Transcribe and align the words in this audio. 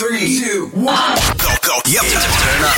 Three, 0.00 0.40
two, 0.40 0.72
one. 0.72 0.96
Go, 1.44 1.52
go. 1.60 1.76
Yep. 1.84 2.00
Turn 2.00 2.64
up. 2.64 2.72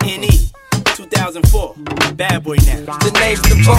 NE 0.05 0.31
2004. 0.95 1.75
Bad 2.15 2.45
boy 2.45 2.57
now. 2.67 2.97
The 2.99 3.11
name's 3.19 3.43
the 3.43 3.57
Bow, 3.67 3.75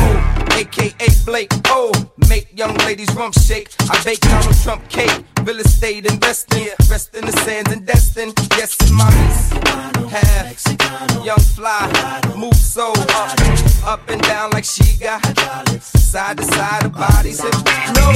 aka 0.53 1.07
Blake 1.25 1.51
Oh, 1.67 1.91
Make 2.27 2.47
young 2.57 2.75
ladies 2.85 3.13
rump 3.15 3.33
shake. 3.33 3.69
I 3.89 4.01
bake 4.03 4.19
Donald 4.21 4.55
Trump 4.63 4.87
cake. 4.89 5.23
Real 5.43 5.59
estate 5.59 6.05
investing. 6.05 6.67
Rest 6.89 7.15
in 7.15 7.25
the 7.25 7.31
sands 7.43 7.71
and 7.71 7.85
destined. 7.85 8.33
Yes, 8.57 8.75
mommies. 8.91 10.09
Have 10.09 11.25
young 11.25 11.39
fly. 11.39 12.21
Move 12.37 12.55
so 12.55 12.91
up, 12.93 13.39
up 13.85 14.09
and 14.09 14.21
down 14.23 14.51
like 14.51 14.65
she 14.65 14.97
got. 14.99 15.23
Side 15.81 16.37
to 16.37 16.43
side, 16.43 16.83
the 16.83 16.89
bodies. 16.89 17.41
hip. 17.41 17.53
No, 17.95 18.11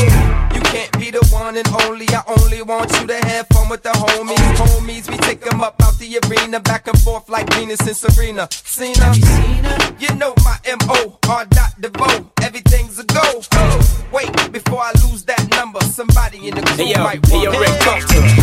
you 0.55 0.61
can't 0.61 0.91
be 0.99 1.11
the 1.11 1.25
one 1.31 1.55
and 1.55 1.67
only. 1.83 2.07
I 2.09 2.23
only 2.39 2.61
want 2.61 2.91
you 2.99 3.07
to 3.07 3.17
have 3.27 3.47
fun 3.47 3.69
with 3.69 3.83
the 3.83 3.89
homies. 3.89 4.55
Homies, 4.57 5.09
we 5.09 5.17
take 5.17 5.41
them 5.41 5.61
up 5.61 5.81
out 5.83 5.97
the 5.97 6.19
arena. 6.27 6.59
Back 6.59 6.87
and 6.87 6.99
forth 6.99 7.29
like 7.29 7.51
Venus 7.53 7.81
and 7.81 7.95
Serena. 7.95 8.47
Cena, 8.51 9.13
you 9.99 10.13
know 10.15 10.33
my 10.43 10.57
M.O. 10.65 11.17
R. 11.29 11.45
Dot 11.45 11.79
DeVoe. 11.79 12.32
Everything's 12.41 12.99
a 12.99 13.03
go. 13.05 13.41
Wait, 14.11 14.31
before 14.51 14.81
I 14.81 14.91
lose 15.05 15.23
that 15.25 15.47
number, 15.51 15.79
somebody 15.81 16.47
in 16.47 16.55
the 16.55 16.61
crew 16.61 16.85
Hey 16.85 16.93
yo, 16.93 17.03
might 17.03 17.25
hey 17.27 17.43
yo, 17.43 17.51
want 17.51 17.61
Rick, 17.61 18.42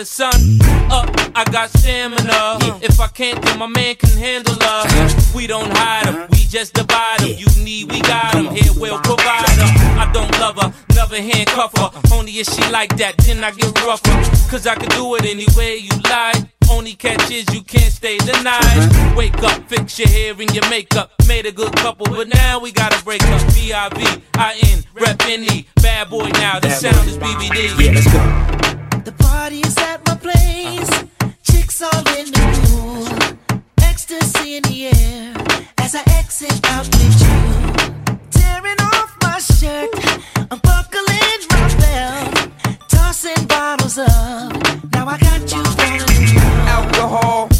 the 0.00 0.06
sun. 0.06 0.58
Up, 0.90 1.10
I 1.36 1.44
got 1.52 1.68
stamina. 1.68 2.80
If 2.80 2.98
I 3.00 3.08
can't, 3.08 3.40
then 3.42 3.58
my 3.58 3.66
man 3.66 3.94
can 3.96 4.16
handle 4.16 4.54
her. 4.54 5.36
We 5.36 5.46
don't 5.46 5.70
hide 5.76 6.06
them, 6.06 6.26
we 6.30 6.38
just 6.38 6.72
divide 6.72 7.18
them. 7.20 7.36
You 7.36 7.48
need, 7.62 7.92
we 7.92 8.00
got 8.00 8.32
them. 8.32 8.46
Here 8.46 8.72
we'll 8.76 8.98
provide 9.00 9.52
them. 9.60 9.68
I 10.00 10.10
don't 10.10 10.32
love 10.40 10.56
her, 10.56 10.72
never 10.94 11.16
handcuff 11.16 11.76
her. 11.76 11.90
Only 12.14 12.32
if 12.40 12.48
she 12.48 12.62
like 12.72 12.96
that, 12.96 13.18
then 13.18 13.44
I 13.44 13.50
get 13.50 13.78
rougher. 13.84 14.16
Cause 14.48 14.66
I 14.66 14.74
can 14.74 14.88
do 14.88 15.16
it 15.16 15.26
any 15.26 15.46
way 15.54 15.76
you 15.76 15.92
like. 16.08 16.48
Only 16.70 16.94
catch 16.94 17.30
is 17.30 17.44
you 17.52 17.62
can't 17.62 17.92
stay 17.92 18.16
the 18.16 18.40
night. 18.42 18.62
Uh-huh. 18.64 19.16
Wake 19.18 19.42
up, 19.42 19.68
fix 19.68 19.98
your 19.98 20.08
hair 20.08 20.32
and 20.32 20.54
your 20.54 20.66
makeup. 20.70 21.12
Made 21.28 21.44
a 21.44 21.52
good 21.52 21.76
couple, 21.76 22.06
but 22.06 22.28
now 22.28 22.58
we 22.58 22.72
gotta 22.72 23.04
break 23.04 23.22
up. 23.22 23.42
B-I-V-I-N, 23.52 24.84
rep 24.94 25.20
N-E. 25.26 25.66
Bad 25.82 26.08
boy 26.08 26.30
now, 26.40 26.58
the 26.58 26.70
sound 26.70 27.06
is 27.06 27.18
BBD. 27.18 27.84
Yeah, 27.84 27.92
let's 27.92 28.10
go. 28.10 28.79
The 29.10 29.24
party 29.24 29.58
is 29.58 29.76
at 29.78 30.06
my 30.06 30.14
place. 30.14 30.90
Chicks 31.42 31.82
all 31.82 32.04
in 32.16 32.26
the 32.30 32.44
room. 32.60 33.62
Ecstasy 33.82 34.56
in 34.56 34.62
the 34.62 34.86
air 34.86 35.34
as 35.78 35.96
I 35.96 36.02
exit 36.18 36.64
out 36.66 36.86
with 36.86 37.20
you. 37.20 37.38
Tearing 38.30 38.80
off 38.80 39.16
my 39.22 39.38
shirt, 39.40 39.90
unbuckling 40.52 41.40
my 41.50 41.74
belt, 41.80 42.50
tossing 42.88 43.46
bottles 43.46 43.98
up. 43.98 44.52
Now 44.92 45.08
I 45.08 45.18
got 45.18 45.40
you 45.50 45.62
alcohol. 46.68 47.59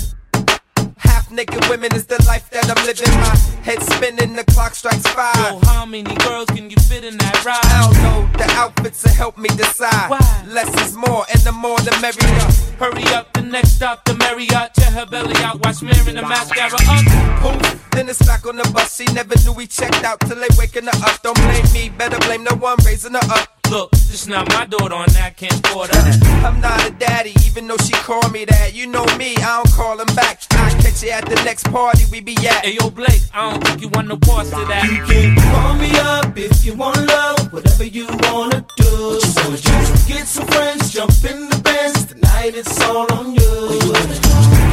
Half 1.31 1.37
naked 1.37 1.69
women 1.69 1.95
is 1.95 2.07
the 2.07 2.21
life 2.27 2.51
that 2.51 2.67
I'm 2.67 2.85
living. 2.85 3.07
My 3.23 3.37
head 3.63 3.81
spinning, 3.95 4.35
the 4.35 4.43
clock 4.51 4.75
strikes 4.75 5.05
Yo, 5.07 5.13
five. 5.13 5.63
how 5.63 5.87
many 5.87 6.13
girls 6.27 6.47
can 6.47 6.69
you 6.69 6.77
fit 6.91 7.05
in 7.05 7.17
that 7.19 7.45
ride? 7.45 7.63
I 7.63 7.87
don't 7.87 8.03
know, 8.03 8.21
the 8.37 8.51
outfits 8.59 9.03
to 9.03 9.11
help 9.11 9.39
me 9.39 9.49
decide. 9.51 10.11
Why? 10.11 10.19
Less 10.49 10.75
is 10.83 10.97
more, 10.97 11.25
and 11.31 11.41
the 11.43 11.53
more 11.53 11.79
the 11.79 11.95
merrier. 12.03 12.51
Hurry 12.83 13.07
up, 13.15 13.33
the 13.35 13.43
next 13.43 13.77
stop, 13.77 14.05
the 14.07 14.15
Marriott. 14.15 14.75
Tear 14.75 14.91
her 14.91 15.07
belly 15.07 15.37
out 15.45 15.63
while 15.63 15.73
smearing 15.73 16.17
the 16.17 16.23
mascara 16.23 16.75
up. 16.75 17.63
Poof, 17.63 17.91
then 17.93 18.09
it's 18.09 18.19
back 18.27 18.45
on 18.45 18.57
the 18.57 18.69
bus. 18.75 18.97
She 18.97 19.05
never 19.15 19.39
knew 19.45 19.53
we 19.53 19.69
checked 19.69 20.03
out 20.03 20.19
till 20.27 20.35
they 20.35 20.51
waking 20.59 20.87
her 20.87 20.99
up. 21.07 21.23
Don't 21.23 21.39
blame 21.39 21.73
me, 21.73 21.91
better 21.91 22.19
blame 22.27 22.43
the 22.43 22.57
one 22.57 22.77
raising 22.85 23.13
her 23.13 23.31
up. 23.31 23.60
Look, 23.71 23.93
this 23.93 24.27
not 24.27 24.49
my 24.49 24.67
daughter 24.67 24.97
and 24.97 25.17
I 25.19 25.31
can't 25.31 25.55
afford 25.65 25.95
her. 25.95 26.11
I'm 26.45 26.61
not 26.61 26.85
a 26.89 26.91
daddy, 26.91 27.33
even 27.47 27.69
though 27.69 27.77
she 27.77 27.93
call 27.93 28.29
me 28.31 28.45
that. 28.45 28.75
You 28.75 28.89
know 28.89 29.07
me, 29.17 29.37
I 29.37 29.63
don't 29.63 29.71
call 29.71 29.97
him 30.01 30.13
back. 30.17 30.43
I 30.51 30.71
catch 30.83 31.05
you 31.05 31.11
at 31.11 31.25
the 31.25 31.37
next 31.45 31.71
party 31.71 32.03
we 32.11 32.21
be 32.21 32.35
at. 32.49 32.65
Hey, 32.65 32.77
yo, 32.81 32.91
Blake, 32.91 33.23
I 33.33 33.49
don't 33.49 33.65
think 33.65 33.81
you 33.81 33.89
want 33.91 34.09
no 34.09 34.17
parts 34.17 34.51
to 34.51 34.57
that. 34.57 34.91
You 34.91 35.05
can 35.07 35.37
call 35.53 35.75
me 35.75 35.91
up 36.01 36.37
if 36.37 36.65
you 36.65 36.75
want 36.75 36.99
love, 37.07 37.53
whatever 37.53 37.85
you 37.85 38.09
wanna 38.25 38.67
do. 38.77 39.21
So 39.21 39.55
just 39.55 40.09
get 40.09 40.27
some 40.27 40.49
friends, 40.49 40.93
jump 40.93 41.13
in 41.25 41.49
the 41.49 41.61
Benz. 41.63 42.07
Tonight 42.07 42.57
it's 42.57 42.81
all 42.83 43.07
on 43.13 43.35
you. 43.35 43.51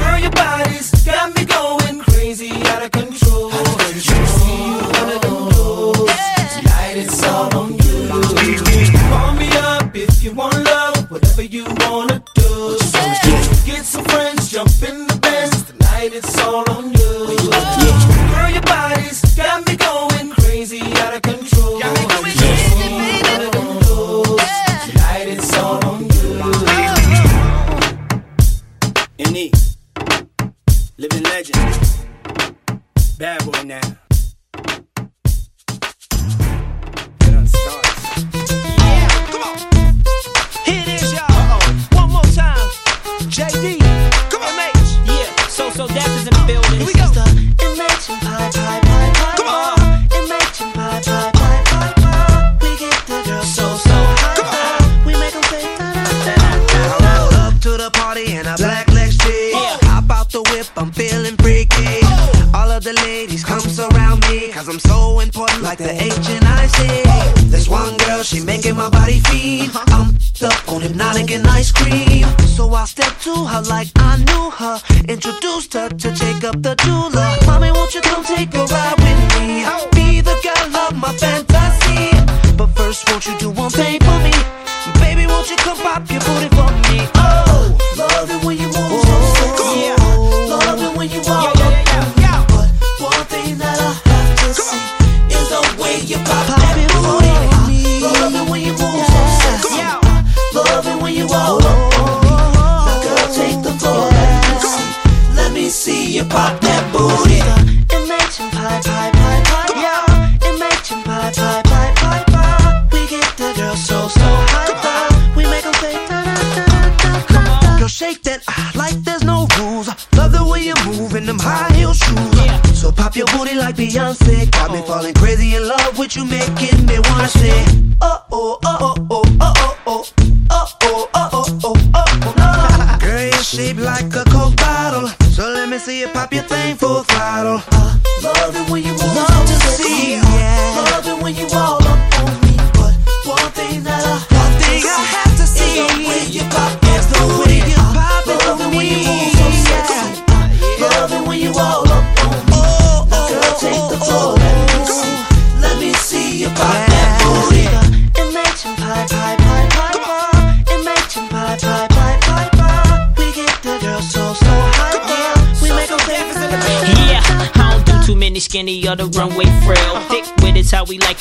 Girl, 0.01 0.19
your 0.19 0.31
body's 0.31 0.89
got 1.05 1.35
me 1.35 1.45
going 1.45 1.99
crazy, 2.01 2.49
out 2.73 2.81
of 2.81 2.96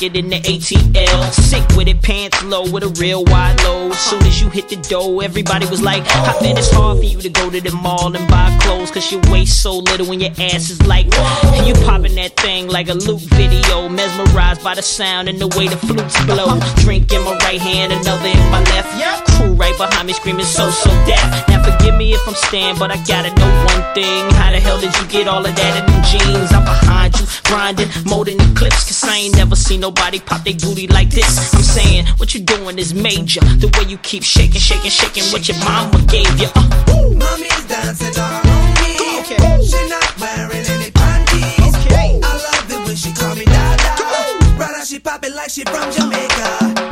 it 0.07 0.15
in 0.15 0.29
the 0.29 0.37
ATL. 0.37 1.31
Sick 1.31 1.65
with 1.75 1.87
it, 1.87 2.01
pants 2.01 2.43
low 2.43 2.69
with 2.71 2.83
a 2.83 2.89
real 2.99 3.23
wide 3.25 3.61
load. 3.63 3.93
Soon 3.93 4.23
as 4.23 4.41
you 4.41 4.49
hit 4.49 4.69
the 4.69 4.77
dough, 4.77 5.19
everybody 5.19 5.67
was 5.67 5.81
like, 5.81 6.03
I 6.07 6.37
bet 6.39 6.57
it's 6.57 6.71
hard 6.71 6.99
for 6.99 7.03
you 7.03 7.19
to 7.21 7.29
go 7.29 7.49
to 7.49 7.59
the 7.61 7.71
mall 7.71 8.15
and 8.15 8.27
buy 8.27 8.55
clothes, 8.61 8.91
cause 8.91 9.11
your 9.11 9.21
waist 9.29 9.61
so 9.61 9.77
little 9.77 10.11
and 10.11 10.21
your 10.21 10.31
ass 10.39 10.69
is 10.69 10.81
like, 10.87 11.07
and 11.55 11.67
you 11.67 11.73
popping 11.85 12.15
that 12.15 12.35
thing 12.37 12.67
like 12.67 12.89
a 12.89 12.93
loop 12.93 13.21
video. 13.21 13.89
Mesmerized 13.89 14.63
by 14.63 14.75
the 14.75 14.81
sound 14.81 15.27
and 15.29 15.39
the 15.39 15.47
way 15.57 15.67
the 15.67 15.77
flutes 15.77 16.17
blow. 16.25 16.59
Drink 16.77 17.11
in 17.11 17.21
my 17.23 17.37
right 17.43 17.61
hand, 17.61 17.91
another 17.91 18.27
in 18.27 18.51
my 18.51 18.61
left. 18.71 18.87
Crew 19.37 19.53
right 19.53 19.77
behind 19.77 20.07
me 20.07 20.13
screaming, 20.13 20.45
so, 20.45 20.69
so 20.69 20.89
deaf. 21.05 21.47
Now 21.49 21.63
forgive 21.63 21.95
me 21.95 22.13
if 22.13 22.27
I'm 22.27 22.35
staying, 22.35 22.77
but 22.79 22.91
I 22.91 22.97
gotta 23.03 23.33
know 23.35 23.51
one 23.65 23.83
thing. 23.93 24.29
How 24.31 24.51
the 24.51 24.59
hell 24.59 24.79
did 24.79 24.95
you 24.97 25.07
get 25.07 25.27
all 25.27 25.45
of 25.45 25.55
that 25.55 25.73
in 25.79 25.85
the 25.85 25.99
jeans? 26.07 26.51
I'm 26.53 26.63
behind 26.63 27.16
grinding 27.47 27.89
molding 28.05 28.37
than 28.37 28.51
eclipse. 28.51 28.85
Cause 28.85 29.03
I 29.03 29.17
ain't 29.17 29.35
never 29.35 29.55
seen 29.55 29.79
nobody 29.79 30.19
pop 30.19 30.43
their 30.43 30.55
booty 30.55 30.87
like 30.87 31.09
this. 31.09 31.53
I'm 31.53 31.63
saying, 31.63 32.05
what 32.17 32.33
you 32.33 32.41
doing 32.41 32.77
is 32.77 32.93
major. 32.93 33.41
The 33.41 33.67
way 33.77 33.89
you 33.89 33.97
keep 33.97 34.23
shaking, 34.23 34.61
shaking, 34.61 34.91
shaking 34.91 35.23
what 35.31 35.47
your 35.47 35.57
mama 35.63 36.03
gave 36.07 36.39
you. 36.39 36.49
Uh. 36.55 37.13
Mommy's 37.15 37.65
dancing 37.67 38.13
all 38.19 38.43
on 38.45 38.67
me. 38.79 38.91
Okay. 39.19 39.63
She 39.63 39.89
not 39.89 40.19
wearing 40.19 40.65
any 40.75 40.91
panties. 40.91 41.75
Okay. 41.85 42.19
I 42.23 42.33
love 42.45 42.71
it 42.71 42.85
when 42.85 42.95
she 42.95 43.11
call 43.13 43.35
me 43.35 43.45
Dada. 43.45 44.55
Brother, 44.57 44.85
she 44.85 44.99
pop 44.99 45.23
it 45.23 45.33
like 45.33 45.49
she 45.49 45.63
from 45.63 45.91
Jamaica. 45.91 46.86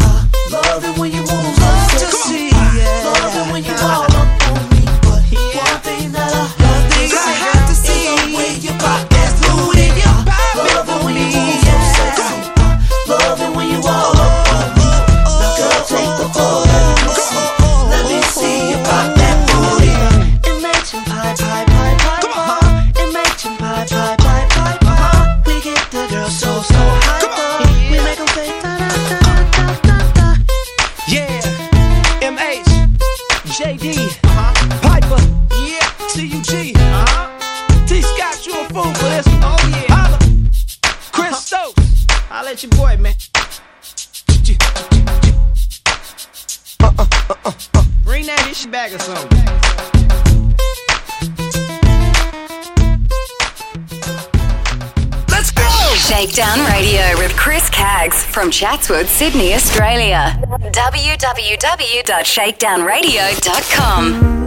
www.shakedownradio.com. 61.46 64.45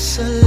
Yes, 0.00 0.39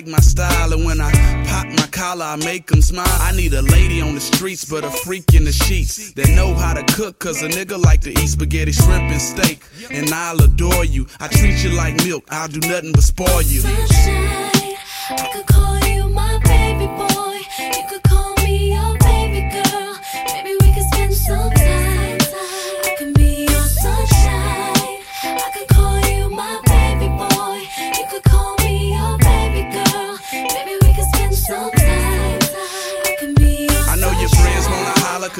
like 0.00 0.12
my 0.12 0.18
style, 0.20 0.72
and 0.72 0.84
when 0.84 0.98
I 1.00 1.10
pop 1.46 1.66
my 1.66 1.86
collar, 1.90 2.24
I 2.24 2.36
make 2.36 2.66
them 2.68 2.80
smile. 2.80 3.06
I 3.06 3.32
need 3.36 3.52
a 3.52 3.60
lady 3.60 4.00
on 4.00 4.14
the 4.14 4.20
streets, 4.20 4.64
but 4.64 4.82
a 4.82 4.90
freak 4.90 5.34
in 5.34 5.44
the 5.44 5.52
sheets 5.52 6.12
that 6.14 6.28
know 6.30 6.54
how 6.54 6.72
to 6.72 6.82
cook, 6.94 7.18
cause 7.18 7.42
a 7.42 7.48
nigga 7.48 7.78
like 7.82 8.00
to 8.02 8.10
eat 8.10 8.28
spaghetti, 8.28 8.72
shrimp, 8.72 9.10
and 9.10 9.20
steak. 9.20 9.62
And 9.90 10.08
I'll 10.10 10.42
adore 10.42 10.84
you. 10.84 11.06
I 11.18 11.28
treat 11.28 11.62
you 11.62 11.70
like 11.70 11.96
milk, 12.04 12.24
I'll 12.30 12.48
do 12.48 12.60
nothing 12.66 12.92
but 12.92 13.02
spoil 13.02 13.42
you. 13.42 13.60
Sunshine, 13.60 14.76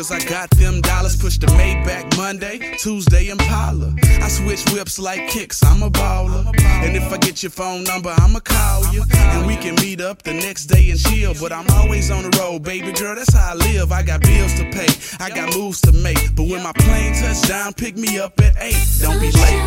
cause 0.01 0.11
I 0.11 0.25
got 0.27 0.49
them 0.51 0.81
dollars. 0.81 1.17
Push 1.17 1.37
the 1.39 1.47
Maybach 1.49 2.17
Monday, 2.17 2.59
Tuesday 2.79 3.29
Impala. 3.29 3.95
I 4.03 4.29
switch 4.29 4.65
whips 4.73 4.99
like 4.99 5.29
kicks, 5.29 5.63
I'm 5.63 5.83
a 5.83 5.91
baller. 5.91 6.47
And 6.85 6.97
if 6.97 7.13
I 7.13 7.19
get 7.19 7.43
your 7.43 7.51
phone 7.51 7.85
number, 7.85 8.11
I'ma 8.17 8.41
call 8.41 8.87
you. 8.95 9.05
And 9.13 9.47
we 9.47 9.57
can 9.57 9.75
meet 9.75 10.01
up 10.01 10.23
the 10.23 10.33
next 10.33 10.67
day 10.67 10.91
and 10.91 10.99
chill. 10.99 11.35
But 11.39 11.53
I'm 11.53 11.69
always 11.79 12.11
on 12.11 12.23
the 12.23 12.35
road, 12.39 12.63
baby 12.63 12.93
girl, 12.93 13.15
that's 13.15 13.35
how 13.35 13.53
I 13.53 13.55
live. 13.55 13.93
I 13.93 14.03
got 14.03 14.23
bills 14.23 14.55
to 14.55 14.65
pay, 14.71 14.89
I 15.23 15.29
got 15.29 15.55
moves 15.55 15.83
to 15.83 15.93
make. 15.93 16.35
But 16.35 16.45
when 16.45 16.63
my 16.63 16.73
plane 16.73 17.13
touch 17.15 17.43
down, 17.47 17.75
pick 17.75 17.97
me 17.97 18.19
up 18.19 18.41
at 18.41 18.57
8. 18.59 18.75
Don't 19.03 19.21
be 19.21 19.31
late. 19.31 19.63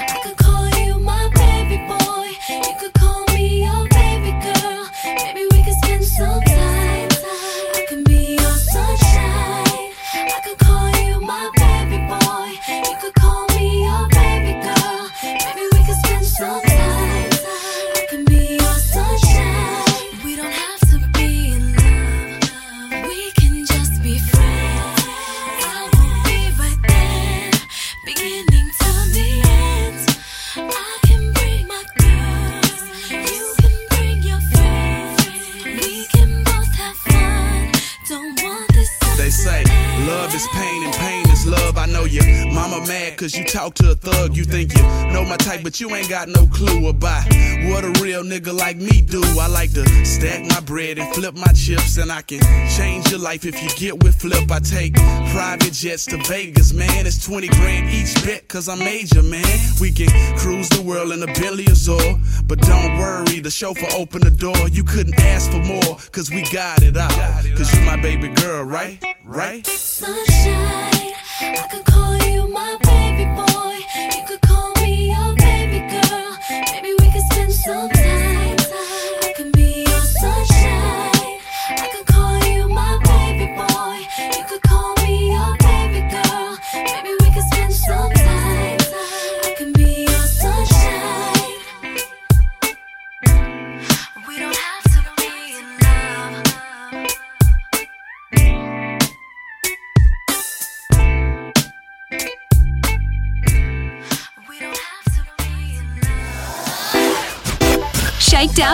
I 0.00 0.20
could 0.24 0.36
call 0.38 0.68
you 0.80 0.98
my 0.98 1.24
baby 1.34 1.78
boy. 1.86 2.26
You 2.50 2.74
could 2.80 2.95
mama 42.76 42.88
mad 42.88 43.16
cause 43.16 43.36
you 43.36 43.44
talk 43.44 43.74
to 43.74 43.90
a 43.90 43.94
thug. 43.94 44.36
You 44.36 44.44
think 44.44 44.76
you 44.76 44.82
know 45.12 45.24
my 45.24 45.36
type, 45.36 45.62
but 45.62 45.80
you 45.80 45.94
ain't 45.94 46.08
got 46.08 46.28
no 46.28 46.46
clue 46.46 46.88
about 46.88 47.24
what 47.68 47.84
a 47.84 47.92
real 48.02 48.22
nigga 48.22 48.56
like 48.56 48.76
me 48.76 49.02
do. 49.02 49.22
I 49.40 49.48
like 49.48 49.72
to 49.72 49.86
stack 50.04 50.44
my 50.44 50.60
bread 50.60 50.98
and 50.98 51.14
flip 51.14 51.34
my 51.34 51.52
chips, 51.52 51.96
and 51.98 52.10
I 52.10 52.22
can 52.22 52.40
change 52.76 53.10
your 53.10 53.20
life 53.20 53.44
if 53.44 53.62
you 53.62 53.68
get 53.76 54.02
with 54.02 54.20
flip. 54.20 54.50
I 54.50 54.60
take 54.60 54.94
private 55.32 55.72
jets 55.72 56.06
to 56.06 56.16
Vegas, 56.28 56.72
man. 56.72 57.06
It's 57.06 57.24
20 57.24 57.48
grand 57.48 57.90
each 57.90 58.14
bet 58.24 58.48
cause 58.48 58.68
I'm 58.68 58.78
major, 58.78 59.22
man. 59.22 59.44
We 59.80 59.92
can 59.92 60.08
cruise 60.38 60.68
the 60.68 60.82
world 60.82 61.12
in 61.12 61.22
a 61.22 61.26
Bentley 61.26 61.66
Azure, 61.68 62.16
but 62.46 62.60
don't 62.60 62.98
worry, 62.98 63.40
the 63.40 63.50
chauffeur 63.50 63.88
opened 63.96 64.24
the 64.24 64.30
door. 64.30 64.68
You 64.68 64.84
couldn't 64.84 65.18
ask 65.20 65.50
for 65.50 65.62
more 65.62 65.98
cause 66.12 66.30
we 66.30 66.42
got 66.52 66.82
it 66.82 66.96
out. 66.96 67.12
Cause 67.56 67.74
you 67.74 67.84
my 67.84 67.96
baby 67.96 68.28
girl, 68.28 68.64
right? 68.64 69.02
Right? 69.24 69.66
Sunshine, 69.66 71.14
I 71.40 71.68
could 71.70 71.84
call 71.84 72.16
you 72.16 72.48
my 72.48 72.65
baby 72.82 73.24
boy. 73.36 73.95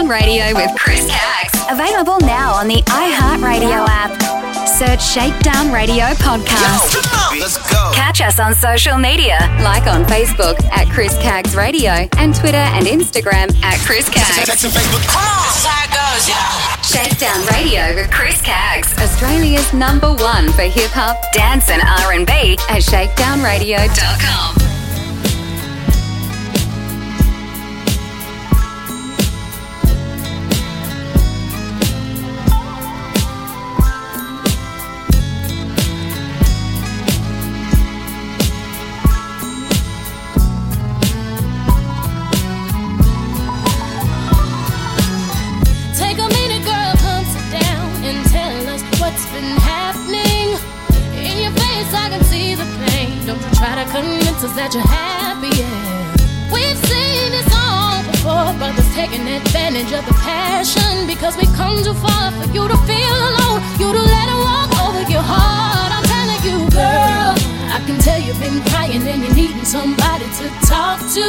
Shakedown 0.03 0.21
Radio 0.21 0.55
with 0.57 0.71
Chris 0.77 1.07
Caggs. 1.09 1.55
Available 1.71 2.19
now 2.27 2.53
on 2.55 2.67
the 2.67 2.83
iHeartRadio 2.87 3.87
app. 3.87 4.11
Search 4.67 5.01
Shakedown 5.01 5.73
Radio 5.73 6.07
Podcast. 6.19 6.99
Let's 7.39 7.57
go. 7.71 7.93
Catch 7.95 8.21
us 8.21 8.41
on 8.41 8.53
social 8.55 8.99
media, 8.99 9.39
like 9.63 9.87
on 9.87 10.05
Facebook 10.07 10.61
at 10.73 10.89
Chris 10.91 11.17
Caggs 11.19 11.55
Radio 11.55 12.09
and 12.17 12.35
Twitter 12.35 12.57
and 12.57 12.87
Instagram 12.87 13.55
at 13.63 13.79
Chris 13.87 14.09
Caggs. 14.09 14.45
Text 14.45 14.65
and 14.65 14.73
Facebook. 14.73 15.07
Come 15.07 15.23
on. 15.23 15.47
This 15.47 15.59
is 15.59 15.67
how 15.67 15.85
it 15.85 15.93
goes, 15.95 16.29
yeah. 16.29 16.83
Shakedown 16.83 17.47
Radio 17.55 17.95
with 17.95 18.11
Chris 18.11 18.43
Caggs, 18.43 18.93
Australia's 18.99 19.73
number 19.73 20.13
one 20.13 20.51
for 20.53 20.63
hip 20.63 20.91
hop, 20.91 21.17
dance, 21.33 21.71
and 21.71 21.81
R&B 21.81 22.59
at 22.69 22.83
shakedownradio.com. 22.83 24.72
convince 54.53 54.57
that 54.57 54.75
you're 54.75 54.87
happy. 54.87 55.53
Yeah. 55.57 56.53
We've 56.53 56.81
seen 56.89 57.33
this 57.33 57.49
all 57.55 58.03
before, 58.11 58.53
brothers 58.59 58.89
taking 58.95 59.27
advantage 59.27 59.93
of 59.93 60.05
the 60.07 60.15
passion 60.21 61.07
because 61.07 61.37
we 61.37 61.47
come 61.57 61.83
too 61.83 61.95
far 61.95 62.33
for 62.33 62.47
you 62.53 62.69
to 62.69 62.77
feel 62.85 63.17
alone. 63.33 63.61
You 63.81 63.89
to 63.93 64.03
let 64.03 64.27
it 64.29 64.39
walk 64.45 64.71
over 64.85 65.03
your 65.11 65.25
heart. 65.25 65.91
I'm 65.97 66.05
telling 66.05 66.43
you, 66.45 66.59
girl. 66.71 67.33
I 67.73 67.81
can 67.87 67.99
tell 68.01 68.21
you've 68.21 68.41
been 68.41 68.61
crying 68.69 69.03
and 69.03 69.23
you're 69.23 69.35
needing 69.35 69.65
somebody 69.65 70.27
to 70.39 70.47
talk 70.69 71.01
to. 71.17 71.27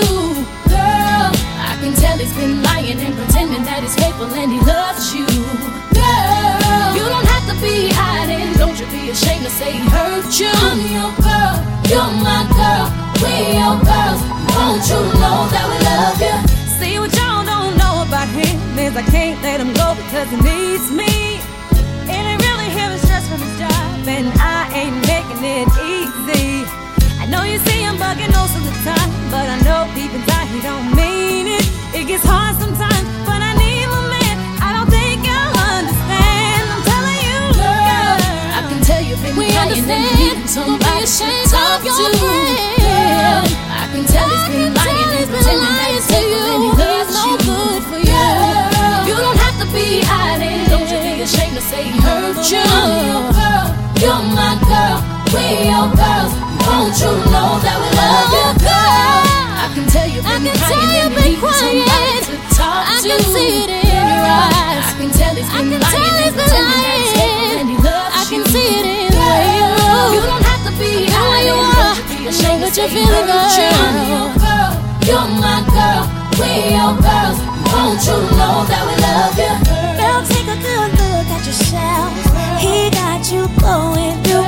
Girl, 0.67 1.31
I 1.31 1.73
can 1.79 1.93
tell 1.95 2.17
he's 2.17 2.33
been 2.36 2.62
lying 2.62 2.99
and 2.99 3.15
pretending 3.15 3.63
that 3.63 3.79
he's 3.81 3.95
faithful 3.95 4.27
and 4.27 4.51
he 4.51 4.59
loves 4.59 5.15
you. 5.15 5.25
Girl, 5.95 6.88
you 6.97 7.05
don't 7.07 7.27
have 7.31 7.45
to 7.47 7.55
be 7.63 7.89
hiding. 7.95 8.53
Don't 8.59 8.75
you 8.75 8.86
be 8.91 9.09
ashamed 9.09 9.45
to 9.45 9.51
say 9.51 9.71
he 9.71 9.83
hurt 9.88 10.27
you. 10.39 10.51
I'm 10.51 10.81
your 10.91 11.12
girl, 11.23 11.55
you're 11.88 12.12
my 12.21 12.33
go 20.25 20.29
because 20.29 20.31
he 20.31 20.51
needs 20.51 20.91
me. 20.91 21.39
It 22.07 22.09
ain't 22.09 22.41
really 22.41 22.69
him 22.69 22.97
stress 22.99 23.27
from 23.27 23.39
his 23.39 23.59
job, 23.59 24.07
and 24.07 24.27
I 24.39 24.69
ain't 24.73 24.95
making 25.07 25.43
it 25.43 25.67
easy. 25.83 26.63
I 27.19 27.25
know 27.27 27.43
you 27.43 27.57
see 27.59 27.81
him 27.81 27.95
bugging 27.97 28.31
most 28.31 28.55
of 28.55 28.63
the 28.63 28.75
time, 28.83 29.09
but 29.31 29.47
I 29.49 29.57
know 29.63 29.88
deep 29.95 30.12
inside 30.13 30.47
he 30.47 30.62
don't 30.62 30.95
mean 30.95 31.47
it. 31.47 31.65
It 31.95 32.07
gets 32.07 32.23
hard 32.25 32.55
sometimes, 32.59 33.03
but 33.25 33.39
I 33.41 33.53
need 33.55 33.88
my 33.88 34.01
man. 34.12 34.36
I 34.62 34.69
don't 34.75 34.89
think 34.91 35.23
you'll 35.23 35.55
understand. 35.71 36.63
I'm 36.71 36.83
telling 36.83 37.19
you, 37.27 37.39
girl. 37.59 38.19
I 38.59 38.62
can 38.69 38.79
tell 38.83 39.01
you've 39.01 39.21
been 39.23 39.36
We 39.36 39.47
crying 39.51 39.71
and 39.75 39.91
understand. 39.91 40.49
somebody 40.49 41.05
to 41.07 41.27
talk 41.51 41.79
of 41.79 41.86
your 41.86 42.12
to. 42.12 42.17
friend. 42.19 42.79
Girl, 42.79 43.43
I 43.71 43.83
can 43.91 44.03
tell 44.07 44.27
he's 44.29 44.47
been 44.51 44.62
you 57.03 57.13
know 57.31 57.59
that 57.63 57.77
we 57.83 57.89
love 57.99 58.31
you, 58.31 58.47
girl? 58.63 59.23
I 59.59 59.67
can 59.75 59.85
tell 59.91 60.07
you've 60.07 60.23
been 60.23 60.47
I 60.47 60.47
can 60.47 60.55
tell 60.55 60.71
crying 60.71 61.03
and 61.03 61.13
been 61.13 61.35
you 61.35 61.43
need 61.43 61.51
somebody 61.51 62.19
to 62.31 62.35
talk 62.55 62.81
I 62.87 62.97
can 63.03 63.19
see 63.33 63.51
it 63.63 63.69
in 63.69 63.83
your 63.91 64.23
eyes. 64.23 64.87
I 64.87 64.93
can 64.99 65.09
tell 65.11 65.33
he's 65.35 65.49
I 65.51 65.59
been 65.59 65.69
can 65.73 65.81
lying 65.83 65.99
tell 65.99 66.23
and 66.23 66.35
pretending 66.39 67.11
that 67.13 67.67
he 67.67 67.75
loves 67.83 68.15
I 68.15 68.23
can 68.31 68.41
you. 68.43 68.51
see 68.53 68.69
it 68.79 68.85
in 68.87 69.11
the 69.11 69.19
way 69.19 69.45
you 69.59 69.67
look. 69.83 70.09
You 70.15 70.21
don't 70.23 70.45
have 70.47 70.63
to 70.63 70.71
be 70.79 70.91
hiding. 71.11 71.51
you 71.51 71.59
are. 71.59 71.95
you 72.07 72.23
know 72.23 72.31
ashamed 72.31 72.61
what 72.63 72.71
to 72.73 72.79
you're 72.81 72.91
feeling, 72.95 73.27
you. 73.27 73.35
girl. 73.35 73.75
I'm 73.83 73.97
your 74.07 74.29
girl, 74.39 74.71
you're 75.03 75.29
my 75.43 75.59
girl. 75.75 76.03
We 76.39 76.49
your 76.77 76.93
girls. 77.03 77.37
Won't 77.73 77.99
you 78.07 78.17
know 78.39 78.55
that 78.69 78.83
we 78.87 78.95
love 79.03 79.35
you? 79.35 79.53
Girl, 79.99 80.21
take 80.29 80.47
a 80.47 80.57
good 80.61 80.89
look 80.95 81.27
at 81.35 81.43
yourself. 81.43 82.09
He 82.63 82.87
got 82.95 83.21
you 83.33 83.43
going 83.59 84.15
through 84.23 84.47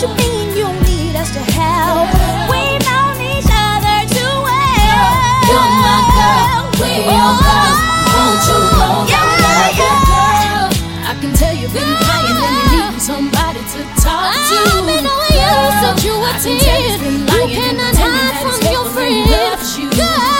you 0.00 0.14
mean 0.14 0.56
you 0.56 0.68
need 0.86 1.16
us 1.16 1.30
to 1.34 1.42
help? 1.58 2.06
We've 2.46 2.78
known 2.86 3.18
each 3.18 3.50
other 3.50 3.98
too 4.06 4.34
well. 4.46 5.10
You're 5.50 5.72
my 5.82 5.98
girl. 6.14 6.70
We 6.78 7.02
your 7.02 7.32
girls. 7.42 7.80
Won't 8.14 8.42
you 8.46 8.58
know 8.78 8.94
that 9.10 9.24
we 9.26 9.34
love 9.42 9.74
you, 9.74 9.92
girl? 10.06 10.70
I 11.02 11.12
can 11.20 11.32
tell 11.34 11.50
you've 11.52 11.74
been 11.74 11.92
crying 12.06 12.38
and 12.38 12.54
you 12.62 12.78
need 12.78 13.02
somebody 13.02 13.58
to 13.58 13.80
talk 13.98 14.38
to. 14.38 14.54
I've 14.54 14.86
been 14.86 15.02
knowing 15.02 15.34
you 15.34 15.56
since 15.82 16.04
you 16.06 16.14
were 16.14 16.30
I 16.30 16.38
can 16.38 16.56
tell 16.62 16.78
he's 16.78 17.00
10. 17.02 17.26
You 17.26 17.56
cannot 17.58 17.94
hide 17.98 18.38
from 18.38 18.54
your 18.70 18.84
faithful 18.86 19.02
and 19.02 19.26
friend. 19.26 19.30
loves 19.30 19.78
you. 19.78 20.37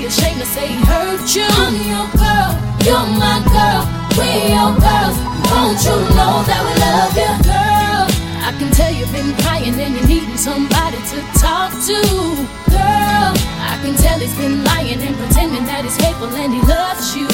Be 0.00 0.06
ashamed 0.06 0.40
to 0.40 0.46
say 0.46 0.66
he 0.66 0.80
hurt 0.88 1.28
you. 1.36 1.44
I'm 1.44 1.76
your 1.84 2.08
girl, 2.16 2.50
you're 2.88 3.08
my 3.20 3.36
girl. 3.52 3.84
We 4.16 4.56
your 4.56 4.72
girls. 4.80 5.16
Won't 5.52 5.76
you 5.84 5.96
know 6.16 6.40
that 6.48 6.60
we 6.64 6.72
love 6.80 7.12
you, 7.20 7.32
girl? 7.44 8.08
I 8.40 8.50
can 8.56 8.72
tell 8.72 8.90
you've 8.92 9.12
been 9.12 9.36
crying 9.44 9.76
and 9.76 9.92
you're 9.94 10.08
needing 10.08 10.38
somebody 10.38 10.96
to 11.12 11.18
talk 11.36 11.72
to, 11.84 12.00
girl. 12.72 13.32
I 13.60 13.76
can 13.84 13.94
tell 14.00 14.18
he's 14.18 14.34
been 14.40 14.64
lying 14.64 15.00
and 15.04 15.14
pretending 15.20 15.64
that 15.68 15.84
he's 15.84 15.96
faithful 16.00 16.32
and 16.32 16.52
he 16.54 16.60
loves 16.64 17.12
you, 17.12 17.28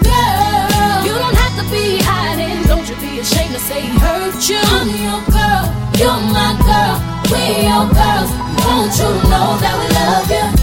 girl. 0.00 1.04
You 1.04 1.12
don't 1.12 1.36
have 1.36 1.54
to 1.60 1.64
be 1.68 2.00
hiding. 2.00 2.64
Don't 2.64 2.88
you 2.88 2.96
be 3.04 3.20
ashamed 3.20 3.52
to 3.52 3.60
say 3.60 3.84
he 3.84 3.92
hurt 4.00 4.40
you. 4.48 4.60
I'm 4.80 4.88
your 4.96 5.20
girl, 5.28 5.64
you're 6.00 6.22
my 6.32 6.56
girl. 6.64 6.96
We 7.28 7.68
your 7.68 7.84
girls. 7.92 8.32
Won't 8.64 8.96
you 8.96 9.10
know 9.28 9.60
that 9.60 9.74
we 9.76 9.86
love 9.92 10.30
you? 10.32 10.57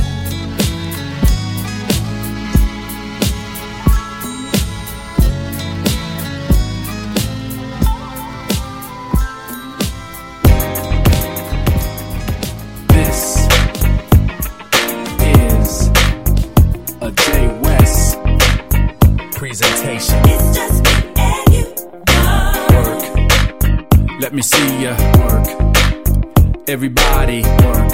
Everybody 26.67 27.43
work. 27.63 27.91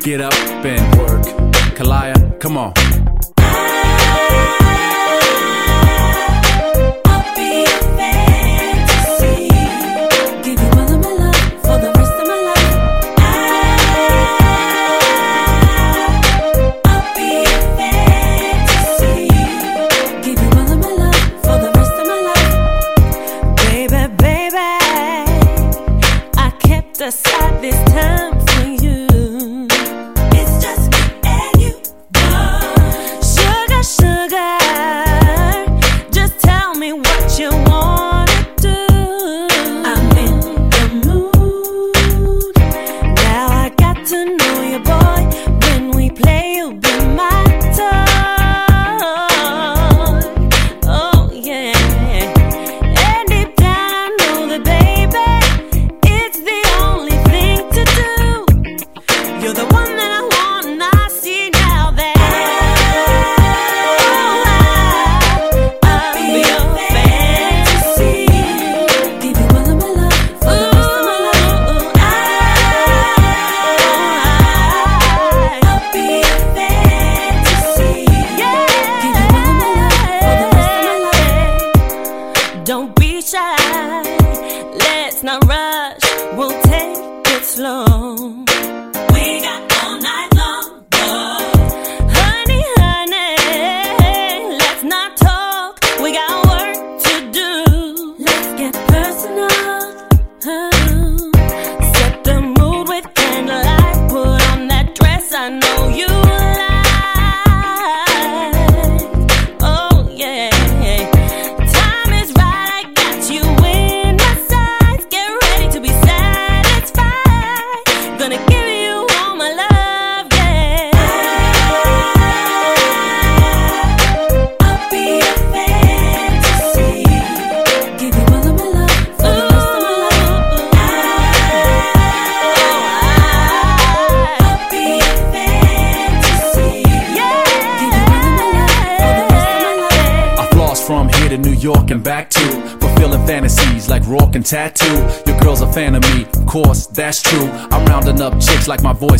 Get 0.00 0.20
up 0.20 0.34
and 0.64 0.98
work. 0.98 1.24
Kalaya, 1.76 2.40
come 2.40 2.58
on. 2.58 2.72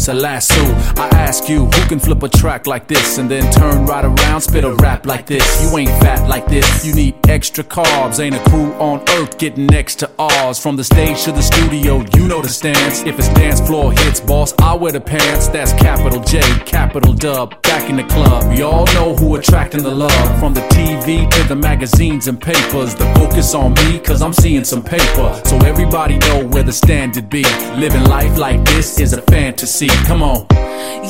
A 0.08 0.12
lasso. 0.12 0.54
I 0.96 1.13
ask 1.44 1.50
you, 1.50 1.66
who 1.66 1.88
can 1.88 1.98
flip 1.98 2.22
a 2.22 2.28
track 2.28 2.66
like 2.66 2.88
this 2.88 3.18
and 3.18 3.30
then 3.30 3.50
turn 3.52 3.84
right 3.86 4.04
around, 4.04 4.40
spit 4.40 4.64
a 4.64 4.74
rap 4.76 5.06
like 5.06 5.26
this? 5.26 5.44
You 5.62 5.78
ain't 5.78 5.90
fat 6.00 6.28
like 6.28 6.46
this, 6.46 6.86
you 6.86 6.94
need 6.94 7.14
extra 7.28 7.62
carbs. 7.64 8.18
Ain't 8.20 8.34
a 8.34 8.50
crew 8.50 8.72
on 8.74 9.06
earth 9.10 9.38
getting 9.38 9.66
next 9.66 9.96
to 9.96 10.10
ours. 10.18 10.58
From 10.58 10.76
the 10.76 10.84
stage 10.84 11.22
to 11.24 11.32
the 11.32 11.42
studio, 11.42 12.04
you 12.14 12.28
know 12.28 12.40
the 12.40 12.48
stance. 12.48 13.02
If 13.02 13.18
it's 13.18 13.28
dance 13.28 13.60
floor 13.60 13.92
hits, 13.92 14.20
boss, 14.20 14.54
I 14.58 14.74
wear 14.74 14.92
the 14.92 15.00
pants. 15.00 15.48
That's 15.48 15.72
capital 15.74 16.22
J, 16.22 16.40
capital 16.64 17.12
dub. 17.12 17.60
Back 17.62 17.90
in 17.90 17.96
the 17.96 18.04
club, 18.04 18.56
y'all 18.56 18.86
know 18.94 19.14
who 19.14 19.36
attracting 19.36 19.82
the 19.82 19.94
love. 19.94 20.40
From 20.40 20.54
the 20.54 20.62
TV 20.68 21.30
to 21.30 21.48
the 21.48 21.56
magazines 21.56 22.28
and 22.28 22.40
papers, 22.40 22.94
the 22.94 23.04
focus 23.16 23.54
on 23.54 23.74
me, 23.74 23.98
cause 23.98 24.22
I'm 24.22 24.32
seeing 24.32 24.64
some 24.64 24.82
paper. 24.82 25.40
So 25.44 25.56
everybody 25.58 26.18
know 26.18 26.46
where 26.46 26.62
the 26.62 26.72
standard 26.72 27.28
be. 27.28 27.44
Living 27.76 28.04
life 28.04 28.38
like 28.38 28.64
this 28.64 28.98
is 28.98 29.12
a 29.12 29.22
fantasy. 29.22 29.88
Come 30.06 30.22
on. 30.22 30.46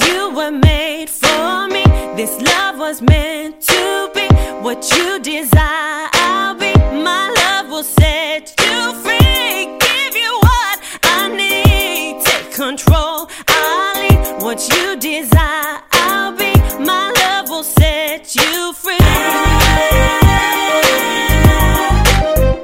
You 0.07 0.24
were 0.33 0.51
made 0.51 1.09
for 1.11 1.69
me. 1.69 1.85
This 2.17 2.41
love 2.41 2.79
was 2.79 3.01
meant 3.03 3.61
to 3.63 4.11
be 4.15 4.27
what 4.63 4.91
you 4.97 5.19
desire. 5.21 6.09
I'll 6.13 6.55
be. 6.55 6.73
My 7.03 7.31
love 7.43 7.69
will 7.71 7.83
set 7.85 8.55
you 8.61 8.95
free. 9.03 9.79
Give 9.79 10.15
you 10.17 10.39
what 10.43 10.81
I 11.03 11.29
need. 11.29 12.23
Take 12.25 12.53
control. 12.53 13.29
I'll 13.49 13.95
lead 14.01 14.43
what 14.43 14.67
you 14.69 14.97
desire. 14.97 15.81
I'll 15.93 16.33
be. 16.37 16.53
My 16.85 17.13
love 17.23 17.49
will 17.51 17.65
set 17.65 18.35
you 18.37 18.73
free. 18.75 18.97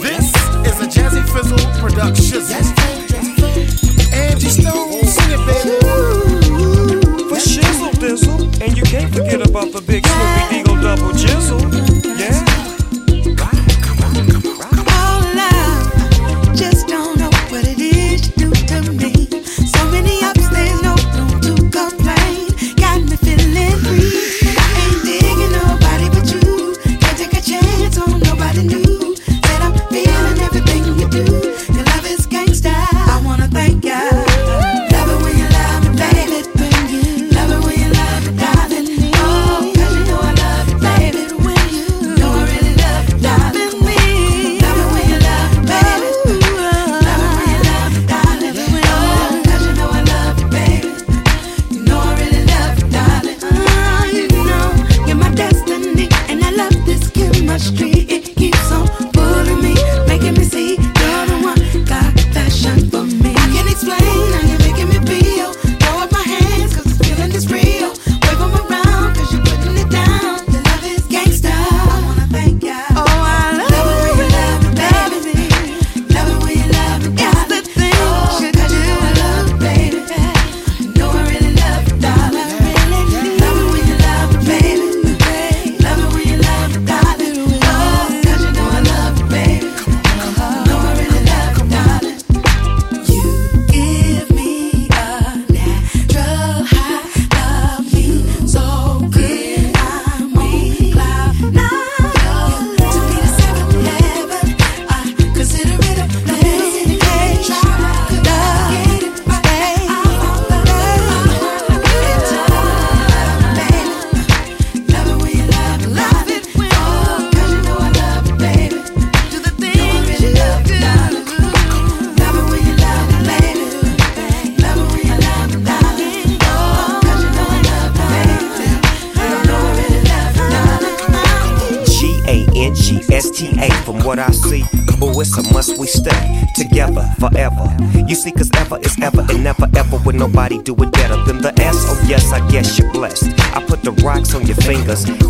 this 0.00 0.32
is 0.64 0.80
a 0.80 0.86
Jazzy 0.88 1.22
Fizzle 1.28 1.58
production. 1.78 2.87
And 8.68 8.76
you 8.76 8.84
can't 8.84 9.14
forget 9.14 9.40
about 9.48 9.72
the 9.72 9.80
big 9.80 10.06
Snoopy 10.06 10.37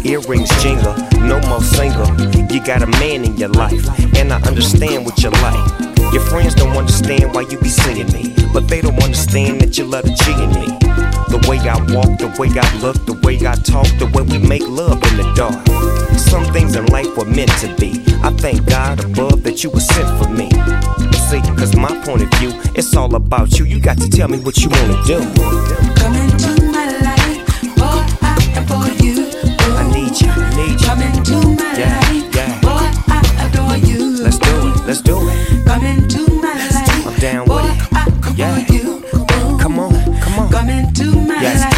earrings 0.09 0.49
jingle, 0.62 0.97
no 1.21 1.38
more 1.49 1.61
single. 1.61 2.09
You 2.51 2.64
got 2.64 2.83
a 2.83 2.87
man 2.87 3.25
in 3.25 3.37
your 3.37 3.51
life, 3.51 3.87
and 4.16 4.33
I 4.33 4.40
understand 4.42 5.05
what 5.05 5.23
you 5.23 5.31
like. 5.31 5.88
Your 6.12 6.23
friends 6.23 6.55
don't 6.55 6.77
understand 6.77 7.35
why 7.35 7.42
you 7.42 7.59
be 7.59 7.68
seeing 7.68 8.11
me, 8.12 8.35
but 8.55 8.68
they 8.68 8.81
don't 8.81 9.01
understand 9.03 9.61
that 9.61 9.77
you 9.77 9.85
love 9.85 10.05
the 10.05 10.14
G 10.14 10.33
in 10.33 10.51
me. 10.57 10.66
The 11.29 11.44
way 11.47 11.59
I 11.59 11.77
walk, 11.92 12.18
the 12.18 12.35
way 12.40 12.49
I 12.59 12.79
look, 12.81 12.97
the 13.05 13.12
way 13.23 13.37
I 13.47 13.55
talk, 13.57 13.87
the 13.99 14.07
way 14.14 14.23
we 14.23 14.38
make 14.38 14.66
love 14.66 15.03
in 15.12 15.16
the 15.18 15.31
dark. 15.37 15.66
Some 16.18 16.44
things 16.55 16.75
in 16.75 16.87
life 16.87 17.14
were 17.16 17.27
meant 17.27 17.51
to 17.61 17.75
be. 17.77 18.03
I 18.23 18.31
thank 18.31 18.66
God 18.66 19.05
above 19.05 19.42
that 19.42 19.62
you 19.62 19.71
were 19.71 19.81
sent 19.81 20.09
for 20.23 20.31
me. 20.31 20.49
See, 21.29 21.42
cause 21.59 21.77
my 21.77 21.92
point 22.05 22.23
of 22.23 22.31
view, 22.38 22.53
it's 22.75 22.97
all 22.97 23.14
about 23.14 23.59
you. 23.59 23.66
You 23.66 23.79
got 23.79 23.99
to 23.99 24.09
tell 24.09 24.29
me 24.29 24.38
what 24.38 24.57
you 24.57 24.71
wanna 24.71 25.03
do. 25.05 26.58
Come 30.88 31.03
into 31.03 31.37
my 31.48 31.74
yeah, 31.77 32.01
life. 32.01 32.62
Boy, 32.62 32.88
I 33.09 33.20
adore 33.44 33.77
you. 33.77 34.22
Let's 34.24 34.38
do 34.38 34.68
it. 34.68 34.87
Let's 34.87 35.03
do 35.03 35.18
it. 35.20 35.66
Come 35.66 35.85
into 35.85 36.20
my 36.40 36.55
life. 36.72 37.46
Boy. 37.46 37.61
I 37.92 38.07
adore 38.33 38.74
you. 38.74 39.05
Come 39.59 39.79
on, 39.81 40.18
come 40.18 40.38
on. 40.38 40.51
Come 40.51 40.70
into 40.70 41.14
my 41.14 41.42
life. 41.42 41.78